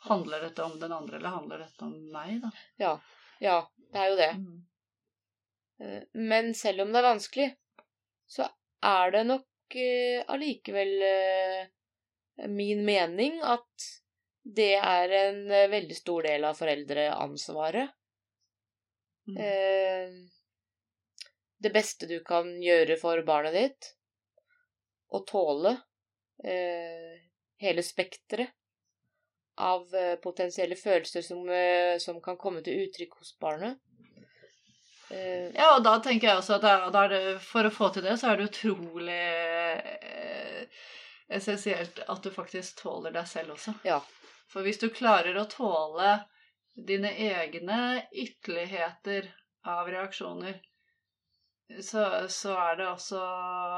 Handler 0.08 0.48
dette 0.48 0.66
om 0.66 0.80
den 0.82 0.92
andre, 0.92 1.20
eller 1.20 1.38
handler 1.38 1.62
dette 1.62 1.86
om 1.86 1.94
meg, 2.12 2.40
da? 2.42 2.50
Ja. 2.82 2.96
Ja, 3.44 3.60
det 3.94 4.02
er 4.02 4.10
jo 4.10 4.18
det. 4.18 4.32
Mm. 4.42 4.58
Eh, 5.80 6.04
Men 6.12 6.54
selv 6.56 6.82
om 6.82 6.94
det 6.94 7.02
er 7.02 7.10
vanskelig, 7.10 7.50
så 8.30 8.48
er 8.84 9.12
det 9.16 9.24
nok 9.30 9.78
eh, 9.80 10.22
allikevel 10.28 10.94
eh, 11.08 12.48
min 12.50 12.84
mening 12.86 13.40
at 13.46 13.90
det 14.44 14.74
er 14.76 15.12
en 15.16 15.44
veldig 15.72 15.96
stor 15.96 16.26
del 16.28 16.44
av 16.44 16.58
foreldreansvaret. 16.58 17.94
Mm. 19.24 20.26
Det 21.64 21.72
beste 21.72 22.10
du 22.10 22.18
kan 22.28 22.50
gjøre 22.60 22.98
for 23.00 23.22
barnet 23.24 23.56
ditt, 23.56 23.88
å 25.16 25.22
tåle 25.24 25.72
hele 27.64 27.86
spekteret 27.88 28.52
av 29.64 29.96
potensielle 30.26 30.76
følelser 30.76 31.24
som, 31.24 31.48
som 32.04 32.20
kan 32.26 32.36
komme 32.36 32.66
til 32.68 32.84
uttrykk 32.84 33.16
hos 33.22 33.32
barnet. 33.40 33.80
Eh, 35.10 35.52
Ja, 35.56 35.76
og 35.76 35.84
da 35.84 35.98
tenker 36.04 36.30
jeg 36.30 36.40
også 36.40 36.58
at 36.60 37.12
det, 37.12 37.22
for 37.44 37.68
å 37.68 37.74
få 37.74 37.90
til 37.94 38.06
det, 38.06 38.18
så 38.20 38.32
er 38.32 38.40
det 38.40 38.50
utrolig 38.52 39.20
eh, 39.20 40.84
essensielt 41.34 42.04
at 42.08 42.24
du 42.24 42.32
faktisk 42.34 42.82
tåler 42.84 43.16
deg 43.16 43.28
selv 43.28 43.58
også. 43.58 43.76
ja. 43.88 44.02
For 44.54 44.62
hvis 44.62 44.78
du 44.78 44.92
klarer 44.94 45.38
å 45.40 45.48
tåle 45.50 46.20
dine 46.78 47.10
egne 47.10 48.04
ytterligheter 48.12 49.32
av 49.66 49.88
reaksjoner, 49.90 50.60
så, 51.82 52.04
så 52.30 52.54
er 52.60 52.76
det 52.78 52.86
også 52.86 53.18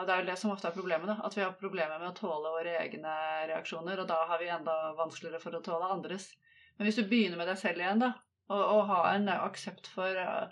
Det 0.04 0.12
er 0.12 0.24
jo 0.24 0.28
det 0.28 0.36
som 0.42 0.52
ofte 0.52 0.68
er 0.68 0.76
problemet, 0.76 1.08
da. 1.08 1.16
At 1.24 1.38
vi 1.38 1.44
har 1.46 1.54
problemer 1.56 2.02
med 2.02 2.10
å 2.10 2.18
tåle 2.18 2.52
våre 2.58 2.74
egne 2.82 3.14
reaksjoner, 3.48 4.02
og 4.02 4.10
da 4.10 4.18
har 4.28 4.42
vi 4.42 4.50
enda 4.52 4.76
vanskeligere 4.98 5.40
for 5.40 5.56
å 5.56 5.64
tåle 5.64 5.94
andres. 5.96 6.28
Men 6.76 6.90
hvis 6.90 7.00
du 7.00 7.06
begynner 7.08 7.40
med 7.40 7.48
deg 7.48 7.62
selv 7.62 7.80
igjen, 7.80 8.02
da, 8.04 8.12
og, 8.50 8.64
og 8.76 8.82
har 8.90 9.12
en 9.14 9.30
aksept 9.38 9.88
for 9.94 10.20
uh, 10.20 10.50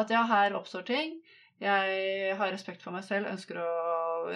at 0.00 0.10
ja, 0.12 0.22
her 0.28 0.54
oppstår 0.58 0.84
ting, 0.88 1.16
jeg 1.62 2.34
har 2.36 2.50
respekt 2.52 2.82
for 2.84 2.92
meg 2.92 3.04
selv, 3.06 3.30
ønsker 3.32 3.56
å 3.62 3.70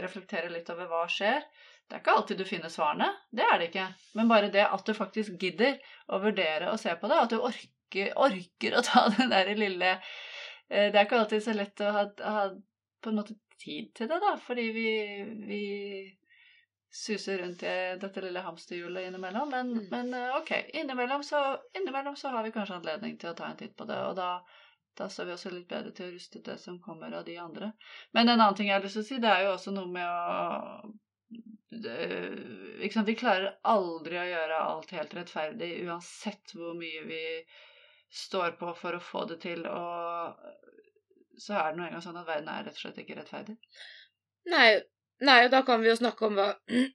reflektere 0.01 0.49
litt 0.53 0.71
over 0.73 0.89
hva 0.89 1.03
skjer. 1.11 1.43
Det 1.91 1.99
er 1.99 2.01
ikke 2.05 2.15
alltid 2.17 2.39
du 2.41 2.47
finner 2.49 2.71
svarene, 2.73 3.09
det 3.35 3.45
er 3.45 3.59
det 3.61 3.67
ikke. 3.73 3.87
Men 4.17 4.29
bare 4.31 4.49
det 4.55 4.63
at 4.65 4.87
du 4.87 4.95
faktisk 4.97 5.35
gidder 5.43 5.77
å 6.09 6.21
vurdere 6.23 6.71
og 6.73 6.79
se 6.81 6.95
på 6.97 7.11
det, 7.11 7.19
at 7.27 7.35
du 7.35 7.41
orker, 7.45 8.13
orker 8.17 8.77
å 8.79 8.83
ta 8.87 9.03
den 9.19 9.33
der 9.35 9.51
lille 9.59 9.91
eh, 9.97 10.89
Det 10.89 10.95
er 10.97 11.05
ikke 11.05 11.19
alltid 11.25 11.45
så 11.45 11.57
lett 11.59 11.83
å 11.85 11.91
ha, 11.99 12.07
ha 12.31 12.47
på 13.03 13.11
en 13.13 13.19
måte 13.21 13.37
tid 13.61 13.91
til 13.99 14.09
det, 14.09 14.21
da, 14.23 14.37
fordi 14.41 14.69
vi, 14.73 14.89
vi 15.51 15.63
suser 16.91 17.39
rundt 17.43 17.63
i 17.63 17.75
dette 18.01 18.23
lille 18.25 18.41
hamsterhjulet 18.47 19.11
innimellom. 19.11 19.51
Men, 19.53 19.75
Mm. 19.77 19.85
men 19.91 20.15
eh, 20.15 20.37
ok, 20.39 20.51
innimellom 20.81 21.23
så, 21.23 21.43
innimellom 21.77 22.17
så 22.17 22.33
har 22.33 22.43
vi 22.47 22.55
kanskje 22.55 22.79
anledning 22.81 23.19
til 23.21 23.31
å 23.31 23.37
ta 23.39 23.51
en 23.51 23.59
titt 23.61 23.77
på 23.77 23.85
det, 23.91 23.99
og 24.09 24.17
da 24.19 24.31
da 25.01 25.09
står 25.11 25.29
vi 25.29 25.35
også 25.35 25.53
litt 25.55 25.69
bedre 25.71 25.93
til 25.97 26.09
å 26.09 26.15
ruste 26.15 26.43
det 26.45 26.57
som 26.61 26.81
kommer 26.85 27.15
av 27.17 27.25
de 27.27 27.37
andre. 27.41 27.73
Men 28.17 28.29
en 28.29 28.37
annen 28.39 28.59
ting 28.59 28.69
jeg 28.69 28.77
har 28.77 28.85
lyst 28.85 28.99
til 28.99 29.07
å 29.07 29.09
si, 29.09 29.21
det 29.23 29.31
er 29.33 29.47
jo 29.47 29.55
også 29.55 29.73
noe 29.75 29.89
med 29.91 30.07
å 30.07 30.93
det, 31.71 31.97
ikke 32.83 32.95
sant? 32.95 33.09
Vi 33.09 33.19
klarer 33.19 33.53
aldri 33.71 34.19
å 34.19 34.27
gjøre 34.27 34.63
alt 34.65 34.95
helt 34.97 35.15
rettferdig, 35.17 35.71
uansett 35.87 36.55
hvor 36.57 36.75
mye 36.79 37.05
vi 37.09 37.23
står 38.11 38.57
på 38.61 38.73
for 38.79 38.99
å 38.99 39.03
få 39.05 39.25
det 39.31 39.41
til. 39.45 39.65
Og 39.71 41.41
så 41.41 41.57
er 41.57 41.71
det 41.71 41.81
nå 41.81 41.87
engang 41.87 42.05
sånn 42.05 42.19
at 42.21 42.29
verden 42.29 42.51
er 42.53 42.67
rett 42.67 42.77
og 42.77 42.85
slett 42.85 43.01
ikke 43.03 43.21
rettferdig. 43.21 43.57
Nei, 44.51 44.69
nei, 45.23 45.39
og 45.47 45.53
da 45.55 45.63
kan 45.67 45.83
vi 45.83 45.93
jo 45.93 45.99
snakke 46.01 46.27
om 46.29 46.39
hva, 46.39 46.51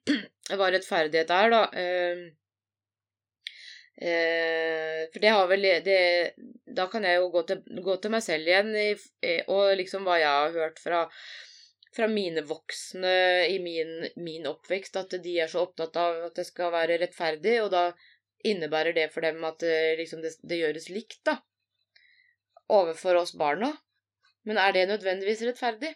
hva 0.59 0.71
rettferdighet 0.75 1.33
er, 1.33 1.53
da. 1.55 1.63
Eh, 3.95 5.07
for 5.13 5.23
det 5.23 5.31
har 5.31 5.47
vel 5.47 5.61
det, 5.85 6.33
Da 6.75 6.87
kan 6.91 7.05
jeg 7.07 7.15
jo 7.15 7.29
gå 7.31 7.43
til, 7.47 7.61
gå 7.83 7.95
til 8.03 8.11
meg 8.11 8.23
selv 8.25 8.49
igjen 8.49 8.73
i, 8.75 8.89
eh, 9.23 9.43
og 9.47 9.75
liksom 9.79 10.03
hva 10.03 10.17
jeg 10.19 10.27
har 10.27 10.57
hørt 10.57 10.81
fra, 10.83 11.05
fra 11.95 12.09
mine 12.11 12.43
voksne 12.43 13.15
i 13.47 13.55
min, 13.63 14.09
min 14.19 14.49
oppvekst, 14.51 14.99
at 14.99 15.15
de 15.23 15.37
er 15.39 15.51
så 15.51 15.63
opptatt 15.63 15.95
av 16.01 16.25
at 16.27 16.35
det 16.41 16.47
skal 16.49 16.73
være 16.75 16.99
rettferdig, 16.99 17.61
og 17.63 17.71
da 17.71 17.85
innebærer 18.45 18.93
det 18.97 19.07
for 19.13 19.25
dem 19.25 19.43
at 19.47 19.63
eh, 19.63 19.95
liksom 19.99 20.21
det, 20.25 20.35
det 20.43 20.59
gjøres 20.59 20.89
likt, 20.91 21.21
da. 21.23 21.39
Overfor 22.75 23.21
oss 23.21 23.35
barna. 23.37 23.71
Men 24.45 24.59
er 24.61 24.75
det 24.75 24.89
nødvendigvis 24.89 25.45
rettferdig? 25.47 25.95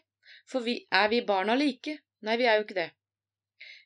For 0.49 0.63
vi, 0.65 0.79
er 0.91 1.12
vi 1.12 1.25
barna 1.25 1.57
like? 1.57 1.99
Nei, 2.25 2.38
vi 2.39 2.47
er 2.47 2.57
jo 2.57 2.65
ikke 2.65 2.79
det. 2.79 2.89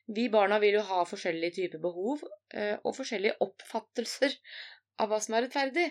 Vi 0.06 0.28
barna 0.28 0.58
vil 0.60 0.76
jo 0.78 0.84
ha 0.84 1.04
forskjellige 1.08 1.56
typer 1.58 1.80
behov 1.80 2.24
eh, 2.52 2.76
og 2.84 2.96
forskjellige 2.96 3.38
oppfattelser 3.44 4.34
av 5.00 5.08
hva 5.10 5.20
som 5.22 5.36
er 5.36 5.46
rettferdig. 5.46 5.86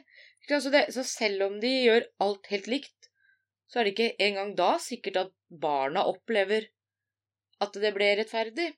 Så, 0.47 1.03
selv 1.07 1.47
om 1.47 1.57
de 1.63 1.71
gjør 1.87 2.05
alt 2.21 2.49
helt 2.51 2.69
likt, 2.69 3.09
så 3.71 3.79
er 3.79 3.87
det 3.87 3.93
ikke 3.95 4.25
engang 4.27 4.53
da 4.57 4.75
sikkert 4.81 5.17
at 5.21 5.33
barna 5.49 6.03
opplever 6.05 6.67
at 7.63 7.79
det 7.79 7.93
ble 7.95 8.11
rettferdig. 8.19 8.69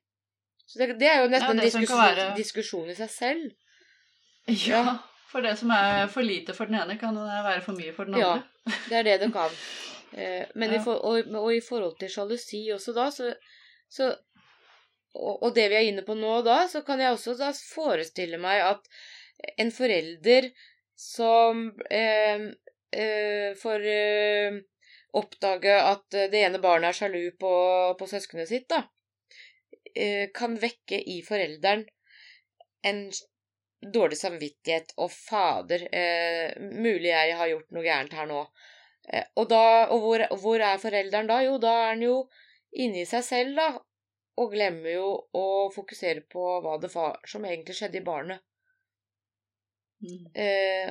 Så 0.65 0.79
det, 0.79 0.95
er 1.03 1.23
jo 1.23 1.29
nesten 1.29 1.59
Ja, 1.59 1.63
en 1.63 1.65
diskusjon, 1.65 1.99
være- 1.99 2.35
diskusjon 2.37 2.89
i 2.89 2.95
seg 2.97 3.11
selv. 3.11 3.51
Ja, 4.65 4.99
for 5.29 5.43
det 5.45 5.57
som 5.59 5.73
er 5.73 6.07
for 6.07 6.25
lite 6.25 6.53
for 6.53 6.69
den 6.69 6.79
ene, 6.79 6.97
kan 7.01 7.17
være 7.17 7.61
for 7.65 7.77
mye 7.77 7.93
for 7.93 8.07
den 8.07 8.15
andre. 8.15 8.45
Ja. 8.45 8.77
Det 8.89 8.97
er 8.99 9.03
det 9.09 9.19
det 9.25 9.33
kan. 9.33 9.51
Men 10.59 10.71
ja. 10.71 10.79
i 10.79 10.83
for, 10.83 11.01
og, 11.03 11.27
og 11.27 11.49
i 11.51 11.61
forhold 11.61 11.97
til 11.99 12.09
sjalusi 12.13 12.69
også 12.71 12.93
da, 12.95 13.09
så, 13.11 13.33
så 13.91 14.13
og, 15.15 15.49
det 15.55 15.69
vi 15.71 15.77
er 15.79 15.89
inne 15.89 16.03
på 16.05 16.15
nå 16.17 16.39
da, 16.45 16.65
så 16.71 16.83
kan 16.85 17.01
jeg 17.01 17.15
også 17.15 17.35
da 17.39 17.51
forestille 17.55 18.39
meg 18.41 18.63
at 18.65 18.89
en 19.61 19.71
forelder 19.73 20.49
som 20.99 21.67
eh, 21.91 22.47
eh, 22.95 23.51
får 23.59 23.87
eh, 23.91 24.59
oppdage 25.15 25.75
at 25.79 26.17
det 26.31 26.41
ene 26.43 26.61
barnet 26.63 26.91
er 26.91 26.99
sjalu 26.99 27.23
på, 27.39 27.53
på 27.99 28.07
søskenet 28.09 28.51
sitt, 28.51 28.67
da, 28.71 28.83
eh, 29.95 30.31
kan 30.35 30.57
vekke 30.59 30.99
i 31.11 31.21
forelderen 31.25 31.85
en 32.85 33.07
dårlig 33.93 34.17
samvittighet 34.17 34.93
og 35.01 35.11
fader, 35.13 35.87
eh, 35.91 36.55
mulig 36.59 37.11
jeg 37.11 37.37
har 37.37 37.51
gjort 37.51 37.75
noe 37.75 37.85
gærent 37.85 38.15
her 38.17 38.29
nå. 38.29 38.45
Eh, 39.09 39.25
og 39.37 39.49
da, 39.49 39.65
og 39.93 40.05
hvor, 40.05 40.25
hvor 40.41 40.63
er 40.63 40.81
forelderen 40.81 41.29
da? 41.29 41.41
Jo, 41.45 41.57
da 41.61 41.73
er 41.81 41.91
han 41.93 42.05
jo 42.05 42.15
inni 42.75 43.05
seg 43.09 43.25
selv, 43.25 43.59
da, 43.59 43.67
og 44.41 44.51
glemmer 44.51 44.91
jo 44.97 45.07
å 45.39 45.45
fokusere 45.73 46.25
på 46.31 46.43
hva 46.63 46.75
det 46.81 46.91
var 46.93 47.19
som 47.29 47.45
egentlig 47.47 47.75
skjedde 47.77 48.01
i 48.01 48.05
barnet. 48.05 48.41
Mm. 50.03 50.25
Eh, 50.35 50.89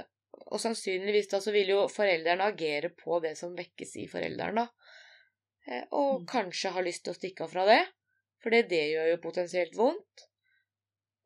og 0.51 0.61
sannsynligvis 0.61 1.29
da 1.31 1.41
så 1.45 1.53
vil 1.55 1.75
jo 1.75 1.83
foreldrene 1.93 2.49
agere 2.51 2.91
på 2.97 3.21
det 3.25 3.35
som 3.39 3.55
vekkes 3.57 3.97
i 4.03 4.07
foreldrene, 4.11 4.65
da. 4.65 4.95
Eh, 5.69 5.85
og 5.93 6.23
Mm. 6.23 6.27
kanskje 6.27 6.73
har 6.73 6.83
lyst 6.87 7.05
til 7.05 7.13
å 7.13 7.19
stikke 7.19 7.45
av 7.45 7.53
fra 7.53 7.67
det, 7.69 7.83
for 8.43 8.51
det, 8.51 8.65
det 8.69 8.83
gjør 8.91 9.11
jo 9.13 9.21
potensielt 9.29 9.77
vondt. 9.77 10.27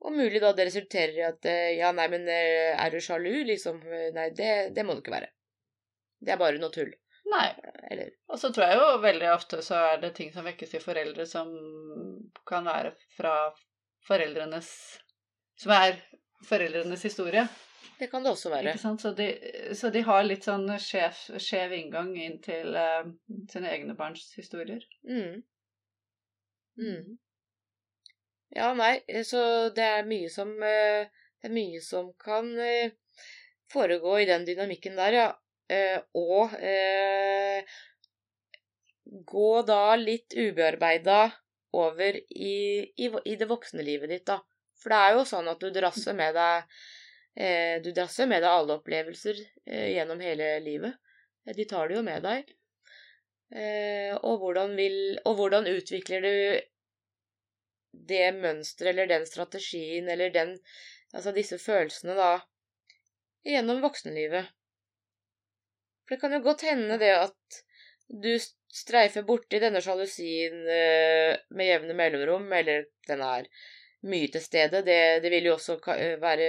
Og 0.01 0.13
mulig 0.15 0.41
da 0.41 0.53
det 0.55 0.69
resulterer 0.69 1.17
i 1.19 1.25
at 1.27 1.47
eh, 1.51 1.73
ja, 1.79 1.91
nei, 1.93 2.07
men 2.13 2.29
eh, 2.31 2.75
er 2.79 2.91
du 2.91 3.01
sjalu, 3.03 3.45
liksom? 3.49 3.81
Nei, 4.15 4.29
det, 4.31 4.71
det 4.75 4.85
må 4.87 4.95
du 4.95 5.01
ikke 5.03 5.17
være. 5.17 5.31
Det 6.23 6.35
er 6.35 6.39
bare 6.39 6.59
noe 6.63 6.71
tull. 6.75 6.93
Nei. 7.29 7.49
Eller 7.91 8.11
Og 8.29 8.39
så 8.41 8.51
tror 8.53 8.71
jeg 8.71 8.81
jo 8.81 9.01
veldig 9.03 9.31
ofte 9.33 9.63
så 9.65 9.81
er 9.93 10.03
det 10.03 10.15
ting 10.17 10.33
som 10.33 10.47
vekkes 10.49 10.77
i 10.79 10.83
foreldre 10.83 11.27
som 11.29 11.51
kan 12.49 12.69
være 12.69 12.95
fra 13.17 13.35
foreldrenes 14.09 14.71
Som 15.59 15.75
er 15.75 15.99
foreldrenes 16.49 17.03
historie. 17.03 17.49
det 17.99 18.07
kan 18.11 18.23
det 18.23 18.31
også 18.31 18.51
være. 18.51 18.71
Ikke 18.71 18.79
sant? 18.79 19.03
Så 19.03 19.11
de, 19.19 19.27
så 19.75 19.91
de 19.91 20.05
har 20.07 20.23
litt 20.23 20.45
sånn 20.47 20.69
skjev, 20.79 21.73
inngang 21.75 22.13
inn 22.17 22.37
til 22.43 22.77
uh, 22.79 23.09
sine 23.51 23.73
egne 23.73 23.97
barns 23.99 24.29
historier. 24.39 24.85
Mm. 25.03 25.43
Mm. 26.79 27.19
Ja, 28.55 28.71
nei, 28.79 29.01
så 29.27 29.43
det 29.75 29.89
er 29.99 30.07
mye 30.07 30.31
som 30.31 30.55
uh, 30.63 31.11
Det 31.43 31.51
er 31.51 31.55
mye 31.55 31.81
som 31.83 32.13
kan 32.23 32.53
uh, 32.55 33.27
foregå 33.73 34.15
i 34.23 34.31
den 34.31 34.47
dynamikken 34.47 34.95
der, 34.99 35.19
ja. 35.19 35.29
Eh, 35.69 35.99
Og 36.17 36.55
eh, 36.65 37.65
gå 39.33 39.51
da 39.69 39.97
litt 39.97 40.37
ubearbeida 40.37 41.21
over 41.77 42.17
i, 42.17 42.55
i, 42.97 43.09
i 43.09 43.35
det 43.37 43.49
voksne 43.51 43.85
livet 43.85 44.13
ditt, 44.13 44.27
da. 44.29 44.39
For 44.81 44.93
det 44.93 45.01
er 45.03 45.17
jo 45.19 45.27
sånn 45.29 45.51
at 45.51 45.61
du 45.61 45.69
drasser 45.75 46.15
med 46.17 46.37
deg 46.39 46.79
eh, 47.37 47.77
Du 47.85 47.91
drasser 47.93 48.29
med 48.31 48.45
deg 48.45 48.51
alle 48.53 48.79
opplevelser 48.79 49.41
eh, 49.67 49.89
gjennom 49.97 50.21
hele 50.25 50.55
livet. 50.65 50.97
Eh, 51.47 51.55
De 51.59 51.67
tar 51.69 51.89
det 51.91 51.99
jo 51.99 52.05
med 52.07 52.25
deg. 52.25 52.55
Og, 53.49 54.35
hvordan 54.43 54.75
vil, 54.77 54.97
og 55.25 55.39
hvordan 55.39 55.65
utvikler 55.71 56.21
du 56.21 56.33
det 58.11 58.27
mønsteret 58.37 58.91
eller 58.93 59.09
den 59.09 59.25
strategien 59.25 60.11
eller 60.13 60.35
den 60.35 60.59
Altså 61.17 61.33
disse 61.33 61.57
følelsene, 61.57 62.13
da, 62.13 62.35
gjennom 63.49 63.81
voksenlivet. 63.81 64.51
For 66.09 66.17
det 66.17 66.23
kan 66.23 66.33
jo 66.33 66.41
godt 66.41 66.65
hende 66.65 66.97
det 66.97 67.11
at 67.13 67.59
du 68.09 68.31
streifer 68.73 69.27
borti 69.29 69.61
denne 69.61 69.83
sjalusien 69.85 70.63
eh, 70.73 71.35
med 71.53 71.69
jevne 71.69 71.97
mellomrom, 71.97 72.47
eller 72.57 72.87
den 73.09 73.21
er 73.25 73.51
mye 74.09 74.31
til 74.33 74.41
stede. 74.41 74.81
Det, 74.87 75.21
det 75.21 75.33
vil 75.35 75.51
jo 75.51 75.59
også 75.59 75.77
eh, 75.93 76.17
være 76.23 76.49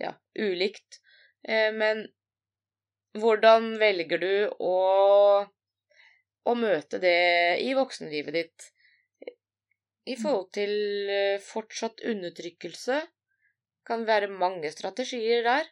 ja, 0.00 0.14
ulikt. 0.40 1.02
Eh, 1.44 1.68
men 1.76 2.06
hvordan 3.20 3.74
velger 3.80 4.24
du 4.24 4.32
å, 4.64 4.74
å 6.48 6.56
møte 6.56 7.04
det 7.04 7.20
i 7.68 7.76
voksenlivet 7.76 8.40
ditt? 8.40 8.72
I 10.08 10.16
forhold 10.16 10.48
til 10.56 10.70
fortsatt 11.44 12.00
undertrykkelse 12.00 13.02
kan 13.84 14.08
være 14.08 14.32
mange 14.32 14.70
strategier 14.72 15.44
der. 15.44 15.68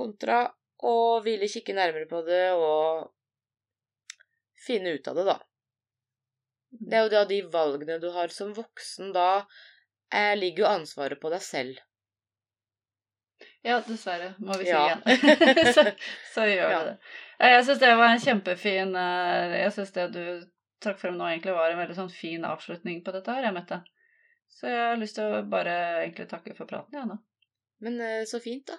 Kontra 0.00 0.42
å 0.80 1.20
ville 1.24 1.48
kikke 1.50 1.76
nærmere 1.76 2.08
på 2.08 2.22
det 2.26 2.46
og 2.56 3.10
finne 4.60 4.96
ut 4.96 5.08
av 5.08 5.20
det, 5.20 5.26
da. 5.28 5.38
Det 6.70 6.96
er 6.96 7.06
jo 7.06 7.12
da 7.12 7.22
de 7.26 7.40
valgene 7.52 7.98
du 8.00 8.10
har 8.14 8.32
som 8.32 8.52
voksen, 8.54 9.12
da 9.12 9.44
eh, 10.14 10.36
ligger 10.38 10.64
jo 10.64 10.70
ansvaret 10.70 11.20
på 11.20 11.32
deg 11.32 11.42
selv. 11.44 11.80
Ja, 13.64 13.80
dessverre, 13.84 14.34
må 14.38 14.56
vi 14.60 14.68
si 14.68 14.72
ja. 14.72 14.84
igjen. 14.88 15.72
så, 15.76 15.84
så, 16.34 16.46
gjør 16.48 16.70
ja. 16.72 16.78
det 16.78 16.92
det. 16.92 17.16
Jeg 17.50 17.64
syns 17.66 17.80
det 17.82 17.90
var 17.96 18.12
en 18.12 18.20
kjempefin 18.20 18.94
eh, 19.00 19.54
Jeg 19.62 19.72
syns 19.76 19.92
det 19.96 20.06
du 20.12 20.22
trakk 20.80 21.00
frem 21.00 21.16
nå, 21.16 21.26
egentlig 21.28 21.56
var 21.56 21.72
en 21.72 21.80
veldig 21.80 21.96
sånn 21.96 22.12
fin 22.12 22.44
avslutning 22.48 23.02
på 23.04 23.12
dette 23.16 23.34
her, 23.36 23.48
jeg, 23.48 23.56
Mette. 23.56 23.82
Så 24.50 24.68
jeg 24.70 24.80
har 24.80 25.00
lyst 25.00 25.18
til 25.18 25.28
å 25.28 25.42
bare 25.48 25.74
egentlig 26.04 26.28
takke 26.30 26.56
for 26.56 26.68
praten, 26.70 26.96
jeg, 26.96 27.02
ja, 27.02 27.08
nå. 27.10 27.18
Men 27.84 28.00
eh, 28.04 28.22
så 28.28 28.40
fint, 28.44 28.64
da. 28.70 28.78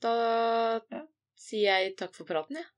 Da 0.00 0.16
ja 0.92 1.06
sier 1.46 1.84
jeg 1.84 1.94
takk 1.98 2.14
for 2.16 2.26
praten, 2.28 2.58
jeg. 2.58 2.64
Ja. 2.64 2.72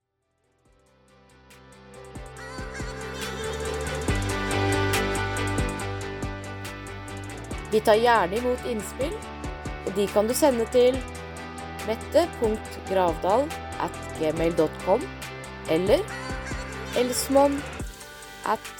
Vi 7.69 7.79
tar 7.85 7.99
gjerne 8.01 8.37
imot 8.39 8.65
innspill, 8.69 9.13
og 9.85 9.91
de 9.97 10.07
kan 10.09 10.29
du 10.29 10.33
sende 10.33 10.65
til 10.73 10.97
mette.gravdal 11.85 13.45
at 13.85 13.99
gmail.com 14.17 15.05
eller 15.69 16.01
elsmon 16.97 17.59
at 18.49 18.71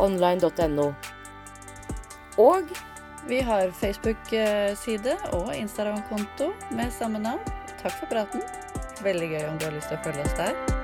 online.no. 0.00 0.90
Og 2.36 2.68
vi 3.26 3.40
har 3.40 3.72
Facebook-side 3.80 5.16
og 5.32 5.56
Instagram-konto 5.56 6.52
med 6.76 6.92
samme 6.92 7.24
navn. 7.24 7.55
Takk 7.86 8.00
for 8.02 8.10
praten. 8.10 8.42
Veldig 9.06 9.28
gøy 9.30 9.44
om 9.46 9.60
du 9.60 9.68
har 9.68 9.76
lyst 9.76 9.92
til 9.92 10.00
å 10.00 10.02
følge 10.02 10.26
oss 10.26 10.34
der. 10.34 10.75